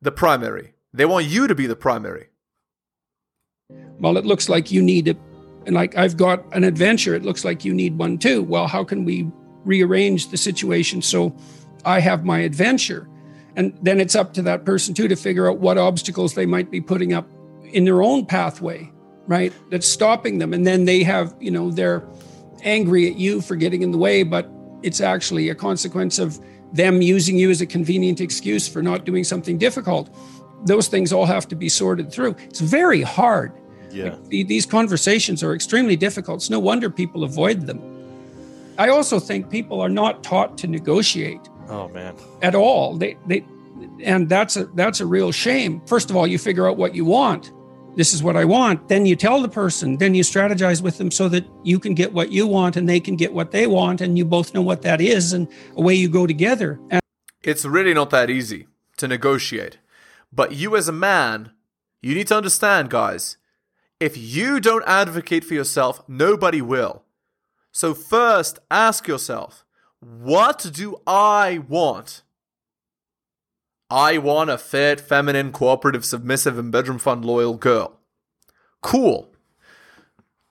the 0.01 0.11
primary. 0.11 0.73
They 0.93 1.05
want 1.05 1.25
you 1.25 1.47
to 1.47 1.55
be 1.55 1.67
the 1.67 1.75
primary. 1.75 2.29
Well, 3.99 4.17
it 4.17 4.25
looks 4.25 4.49
like 4.49 4.71
you 4.71 4.81
need 4.81 5.07
it, 5.07 5.17
and 5.65 5.73
like 5.73 5.97
I've 5.97 6.17
got 6.17 6.45
an 6.53 6.63
adventure. 6.63 7.15
It 7.15 7.23
looks 7.23 7.43
like 7.43 7.65
you 7.65 7.73
need 7.73 7.97
one 7.97 8.17
too. 8.17 8.43
Well, 8.43 8.67
how 8.67 8.83
can 8.83 9.05
we 9.05 9.27
rearrange 9.63 10.29
the 10.29 10.37
situation 10.37 11.01
so 11.01 11.35
I 11.85 11.99
have 11.99 12.25
my 12.25 12.39
adventure? 12.39 13.07
And 13.55 13.77
then 13.81 13.99
it's 14.01 14.15
up 14.15 14.33
to 14.33 14.41
that 14.43 14.65
person 14.65 14.93
too 14.93 15.07
to 15.07 15.15
figure 15.15 15.49
out 15.49 15.59
what 15.59 15.77
obstacles 15.77 16.33
they 16.33 16.45
might 16.45 16.69
be 16.69 16.81
putting 16.81 17.13
up 17.13 17.27
in 17.63 17.85
their 17.85 18.01
own 18.01 18.25
pathway, 18.25 18.91
right? 19.27 19.53
That's 19.71 19.87
stopping 19.87 20.39
them. 20.39 20.53
And 20.53 20.67
then 20.67 20.85
they 20.85 21.03
have, 21.03 21.33
you 21.39 21.51
know, 21.51 21.71
they're 21.71 22.03
angry 22.63 23.09
at 23.09 23.17
you 23.17 23.41
for 23.41 23.55
getting 23.55 23.81
in 23.81 23.91
the 23.91 23.97
way, 23.97 24.23
but 24.23 24.49
it's 24.83 24.99
actually 24.99 25.49
a 25.49 25.55
consequence 25.55 26.19
of 26.19 26.39
them 26.73 27.01
using 27.01 27.37
you 27.37 27.49
as 27.49 27.61
a 27.61 27.65
convenient 27.65 28.19
excuse 28.19 28.67
for 28.67 28.81
not 28.81 29.05
doing 29.05 29.23
something 29.23 29.57
difficult. 29.57 30.13
Those 30.65 30.87
things 30.87 31.13
all 31.13 31.25
have 31.25 31.47
to 31.49 31.55
be 31.55 31.69
sorted 31.69 32.11
through. 32.11 32.35
It's 32.45 32.59
very 32.59 33.01
hard. 33.03 33.53
Yeah. 33.91 34.15
The- 34.27 34.43
These 34.43 34.65
conversations 34.65 35.43
are 35.43 35.53
extremely 35.55 35.95
difficult. 35.95 36.37
It's 36.37 36.49
no 36.49 36.59
wonder 36.59 36.89
people 36.89 37.23
avoid 37.23 37.61
them. 37.67 37.79
I 38.77 38.89
also 38.89 39.19
think 39.19 39.49
people 39.49 39.79
are 39.79 39.89
not 39.89 40.23
taught 40.23 40.57
to 40.57 40.67
negotiate 40.67 41.39
Oh 41.69 41.87
man. 41.89 42.15
at 42.41 42.55
all. 42.55 42.97
They 42.97 43.17
they 43.27 43.45
and 44.03 44.29
that's 44.29 44.55
a 44.55 44.65
that's 44.67 44.99
a 44.99 45.05
real 45.05 45.31
shame. 45.31 45.81
First 45.85 46.09
of 46.09 46.15
all, 46.15 46.27
you 46.27 46.37
figure 46.37 46.67
out 46.69 46.77
what 46.77 46.95
you 46.95 47.05
want. 47.05 47.51
This 47.95 48.13
is 48.13 48.21
what 48.21 48.35
I 48.35 48.43
want. 48.43 48.89
Then 48.89 49.05
you 49.05 49.15
tell 49.15 49.41
the 49.41 49.47
person, 49.47 49.97
then 49.97 50.13
you 50.15 50.23
strategize 50.23 50.81
with 50.81 50.97
them 50.97 51.09
so 51.11 51.29
that 51.29 51.45
you 51.63 51.79
can 51.79 51.93
get 51.93 52.11
what 52.11 52.29
you 52.29 52.45
want 52.45 52.75
and 52.75 52.89
they 52.89 52.99
can 52.99 53.15
get 53.15 53.33
what 53.33 53.51
they 53.51 53.67
want 53.67 54.01
and 54.01 54.17
you 54.17 54.25
both 54.25 54.53
know 54.53 54.61
what 54.61 54.81
that 54.81 54.99
is 54.99 55.31
and 55.31 55.47
away 55.77 55.95
you 55.95 56.09
go 56.09 56.27
together. 56.27 56.77
And 56.89 57.01
It's 57.41 57.63
really 57.63 57.93
not 57.93 58.09
that 58.09 58.29
easy 58.29 58.67
to 58.97 59.07
negotiate. 59.07 59.77
But 60.33 60.51
you, 60.51 60.75
as 60.75 60.89
a 60.89 60.91
man, 60.91 61.51
you 62.01 62.13
need 62.15 62.27
to 62.27 62.35
understand, 62.35 62.89
guys, 62.89 63.37
if 64.01 64.17
you 64.17 64.59
don't 64.59 64.83
advocate 64.85 65.45
for 65.45 65.53
yourself, 65.53 66.03
nobody 66.07 66.61
will. 66.61 67.03
So, 67.71 67.93
first, 67.93 68.59
ask 68.69 69.07
yourself, 69.07 69.64
what 70.05 70.69
do 70.71 71.01
I 71.07 71.63
want? 71.67 72.21
I 73.89 74.19
want 74.19 74.51
a 74.51 74.57
fit, 74.57 75.01
feminine, 75.01 75.51
cooperative, 75.51 76.05
submissive, 76.05 76.59
and 76.59 76.71
bedroom 76.71 76.99
fun 76.99 77.23
loyal 77.23 77.55
girl. 77.55 77.99
Cool. 78.81 79.31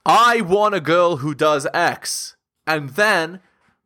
I 0.05 0.41
want 0.41 0.75
a 0.75 0.81
girl 0.81 1.19
who 1.19 1.35
does 1.35 1.69
X. 1.73 2.35
And 2.67 2.91
then 2.91 3.41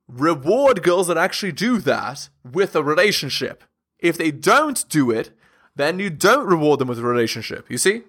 reward 0.09 0.83
girls 0.83 1.09
that 1.09 1.19
actually 1.19 1.53
do 1.53 1.79
that 1.81 2.31
with 2.51 2.75
a 2.75 2.83
relationship. 2.83 3.63
If 3.99 4.17
they 4.17 4.31
don't 4.31 4.89
do 4.89 5.11
it, 5.11 5.37
then 5.77 5.99
you 5.99 6.09
don't 6.09 6.47
reward 6.47 6.79
them 6.79 6.89
with 6.89 6.99
a 6.99 7.03
relationship. 7.03 7.71
You 7.71 7.77
see? 7.77 8.05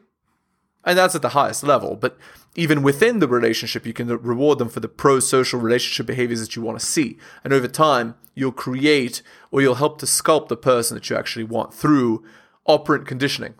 And 0.89 0.97
that's 0.97 1.13
at 1.13 1.21
the 1.21 1.29
highest 1.29 1.61
level. 1.61 1.95
But 1.95 2.17
even 2.55 2.81
within 2.81 3.19
the 3.19 3.27
relationship, 3.27 3.85
you 3.85 3.93
can 3.93 4.07
reward 4.07 4.57
them 4.57 4.69
for 4.69 4.79
the 4.79 4.87
pro 4.87 5.19
social 5.19 5.59
relationship 5.59 6.07
behaviors 6.07 6.39
that 6.39 6.55
you 6.55 6.63
want 6.63 6.79
to 6.79 6.85
see. 6.85 7.19
And 7.43 7.53
over 7.53 7.67
time, 7.67 8.15
you'll 8.33 8.51
create 8.51 9.21
or 9.51 9.61
you'll 9.61 9.75
help 9.75 9.99
to 9.99 10.07
sculpt 10.07 10.47
the 10.47 10.57
person 10.57 10.95
that 10.95 11.07
you 11.07 11.15
actually 11.15 11.43
want 11.43 11.75
through 11.75 12.25
operant 12.65 13.05
conditioning. 13.05 13.53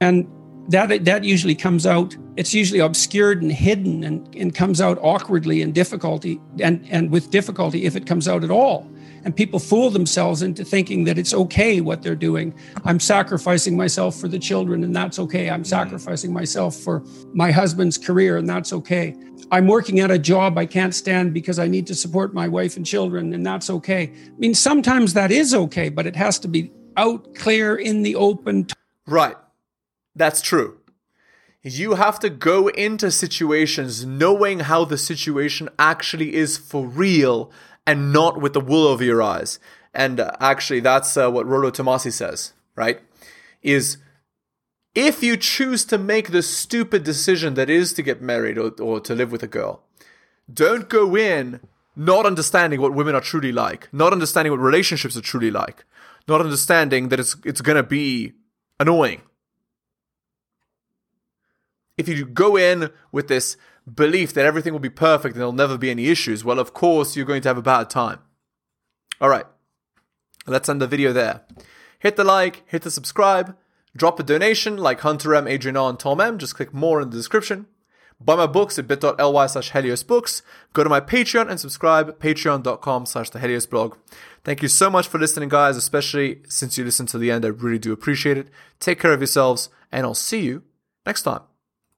And 0.00 0.30
that 0.68 1.04
that 1.04 1.24
usually 1.24 1.56
comes 1.56 1.86
out 1.86 2.16
it's 2.36 2.54
usually 2.54 2.80
obscured 2.80 3.42
and 3.42 3.50
hidden 3.50 4.04
and, 4.04 4.32
and 4.36 4.54
comes 4.54 4.80
out 4.80 4.98
awkwardly 5.00 5.62
and 5.62 5.74
difficulty 5.74 6.40
and, 6.60 6.86
and 6.90 7.10
with 7.10 7.30
difficulty 7.30 7.84
if 7.84 7.94
it 7.94 8.04
comes 8.04 8.26
out 8.26 8.42
at 8.42 8.50
all 8.50 8.90
and 9.26 9.34
people 9.34 9.58
fool 9.58 9.90
themselves 9.90 10.40
into 10.40 10.64
thinking 10.64 11.02
that 11.02 11.18
it's 11.18 11.34
okay 11.34 11.80
what 11.80 12.00
they're 12.00 12.14
doing. 12.14 12.54
I'm 12.84 13.00
sacrificing 13.00 13.76
myself 13.76 14.14
for 14.14 14.28
the 14.28 14.38
children 14.38 14.84
and 14.84 14.94
that's 14.94 15.18
okay. 15.18 15.50
I'm 15.50 15.62
mm-hmm. 15.62 15.68
sacrificing 15.68 16.32
myself 16.32 16.76
for 16.76 17.02
my 17.34 17.50
husband's 17.50 17.98
career 17.98 18.36
and 18.36 18.48
that's 18.48 18.72
okay. 18.72 19.16
I'm 19.50 19.66
working 19.66 19.98
at 19.98 20.12
a 20.12 20.18
job 20.18 20.56
i 20.56 20.64
can't 20.64 20.94
stand 20.94 21.34
because 21.34 21.58
i 21.58 21.66
need 21.66 21.86
to 21.88 21.94
support 21.94 22.34
my 22.34 22.46
wife 22.46 22.76
and 22.76 22.86
children 22.86 23.34
and 23.34 23.44
that's 23.44 23.68
okay. 23.68 24.04
I 24.04 24.38
mean 24.38 24.54
sometimes 24.54 25.14
that 25.14 25.32
is 25.32 25.52
okay 25.54 25.88
but 25.88 26.06
it 26.06 26.14
has 26.14 26.38
to 26.40 26.48
be 26.48 26.70
out 26.96 27.34
clear 27.34 27.74
in 27.74 28.02
the 28.02 28.14
open 28.14 28.68
right. 29.08 29.36
That's 30.14 30.40
true. 30.40 30.78
You 31.62 31.94
have 31.94 32.20
to 32.20 32.30
go 32.30 32.68
into 32.68 33.10
situations 33.10 34.06
knowing 34.06 34.60
how 34.60 34.84
the 34.84 34.96
situation 34.96 35.68
actually 35.80 36.36
is 36.36 36.56
for 36.56 36.86
real 36.86 37.50
and 37.86 38.12
not 38.12 38.40
with 38.40 38.52
the 38.52 38.60
wool 38.60 38.86
over 38.86 39.04
your 39.04 39.22
eyes. 39.22 39.58
And 39.94 40.20
uh, 40.20 40.32
actually, 40.40 40.80
that's 40.80 41.16
uh, 41.16 41.30
what 41.30 41.46
Rollo 41.46 41.70
Tomassi 41.70 42.12
says, 42.12 42.52
right? 42.74 43.00
Is 43.62 43.98
if 44.94 45.22
you 45.22 45.36
choose 45.36 45.84
to 45.86 45.98
make 45.98 46.30
the 46.30 46.42
stupid 46.42 47.04
decision 47.04 47.54
that 47.54 47.70
is 47.70 47.92
to 47.94 48.02
get 48.02 48.20
married 48.20 48.58
or, 48.58 48.70
or 48.80 49.00
to 49.00 49.14
live 49.14 49.32
with 49.32 49.42
a 49.42 49.48
girl, 49.48 49.82
don't 50.52 50.88
go 50.88 51.16
in 51.16 51.60
not 51.94 52.26
understanding 52.26 52.80
what 52.80 52.94
women 52.94 53.14
are 53.14 53.20
truly 53.20 53.52
like, 53.52 53.88
not 53.92 54.12
understanding 54.12 54.52
what 54.52 54.60
relationships 54.60 55.16
are 55.16 55.22
truly 55.22 55.50
like, 55.50 55.84
not 56.28 56.40
understanding 56.40 57.08
that 57.08 57.20
it's 57.20 57.36
it's 57.44 57.60
gonna 57.60 57.82
be 57.82 58.32
annoying 58.78 59.22
if 61.96 62.08
you 62.08 62.24
go 62.26 62.56
in 62.56 62.90
with 63.12 63.28
this 63.28 63.56
belief 63.92 64.32
that 64.34 64.44
everything 64.44 64.72
will 64.72 64.80
be 64.80 64.90
perfect 64.90 65.34
and 65.34 65.40
there'll 65.40 65.52
never 65.52 65.78
be 65.78 65.90
any 65.90 66.08
issues, 66.08 66.44
well, 66.44 66.58
of 66.58 66.72
course, 66.74 67.16
you're 67.16 67.26
going 67.26 67.42
to 67.42 67.48
have 67.48 67.58
a 67.58 67.62
bad 67.62 67.90
time. 67.90 68.20
All 69.20 69.28
right, 69.28 69.46
let's 70.46 70.68
end 70.68 70.80
the 70.80 70.86
video 70.86 71.12
there. 71.12 71.42
Hit 71.98 72.16
the 72.16 72.24
like, 72.24 72.62
hit 72.66 72.82
the 72.82 72.90
subscribe, 72.90 73.56
drop 73.96 74.20
a 74.20 74.22
donation 74.22 74.76
like 74.76 75.00
Hunter 75.00 75.34
M, 75.34 75.48
Adrian 75.48 75.76
R, 75.76 75.90
and 75.90 75.98
Tom 75.98 76.20
M. 76.20 76.38
Just 76.38 76.56
click 76.56 76.74
more 76.74 77.00
in 77.00 77.10
the 77.10 77.16
description. 77.16 77.66
Buy 78.20 78.34
my 78.36 78.46
books 78.46 78.78
at 78.78 78.86
bit.ly 78.86 79.46
slash 79.46 79.72
Helios 79.72 80.02
Books. 80.02 80.42
Go 80.72 80.82
to 80.82 80.88
my 80.88 81.00
Patreon 81.00 81.50
and 81.50 81.60
subscribe, 81.60 82.18
patreon.com 82.18 83.04
slash 83.04 83.30
the 83.30 83.38
Helios 83.38 83.66
blog. 83.66 83.96
Thank 84.42 84.62
you 84.62 84.68
so 84.68 84.88
much 84.88 85.06
for 85.06 85.18
listening, 85.18 85.50
guys, 85.50 85.76
especially 85.76 86.40
since 86.48 86.78
you 86.78 86.84
listened 86.84 87.10
to 87.10 87.18
the 87.18 87.30
end. 87.30 87.44
I 87.44 87.48
really 87.48 87.78
do 87.78 87.92
appreciate 87.92 88.38
it. 88.38 88.48
Take 88.80 89.00
care 89.00 89.12
of 89.12 89.20
yourselves, 89.20 89.68
and 89.92 90.06
I'll 90.06 90.14
see 90.14 90.40
you 90.40 90.62
next 91.04 91.22
time. 91.22 91.55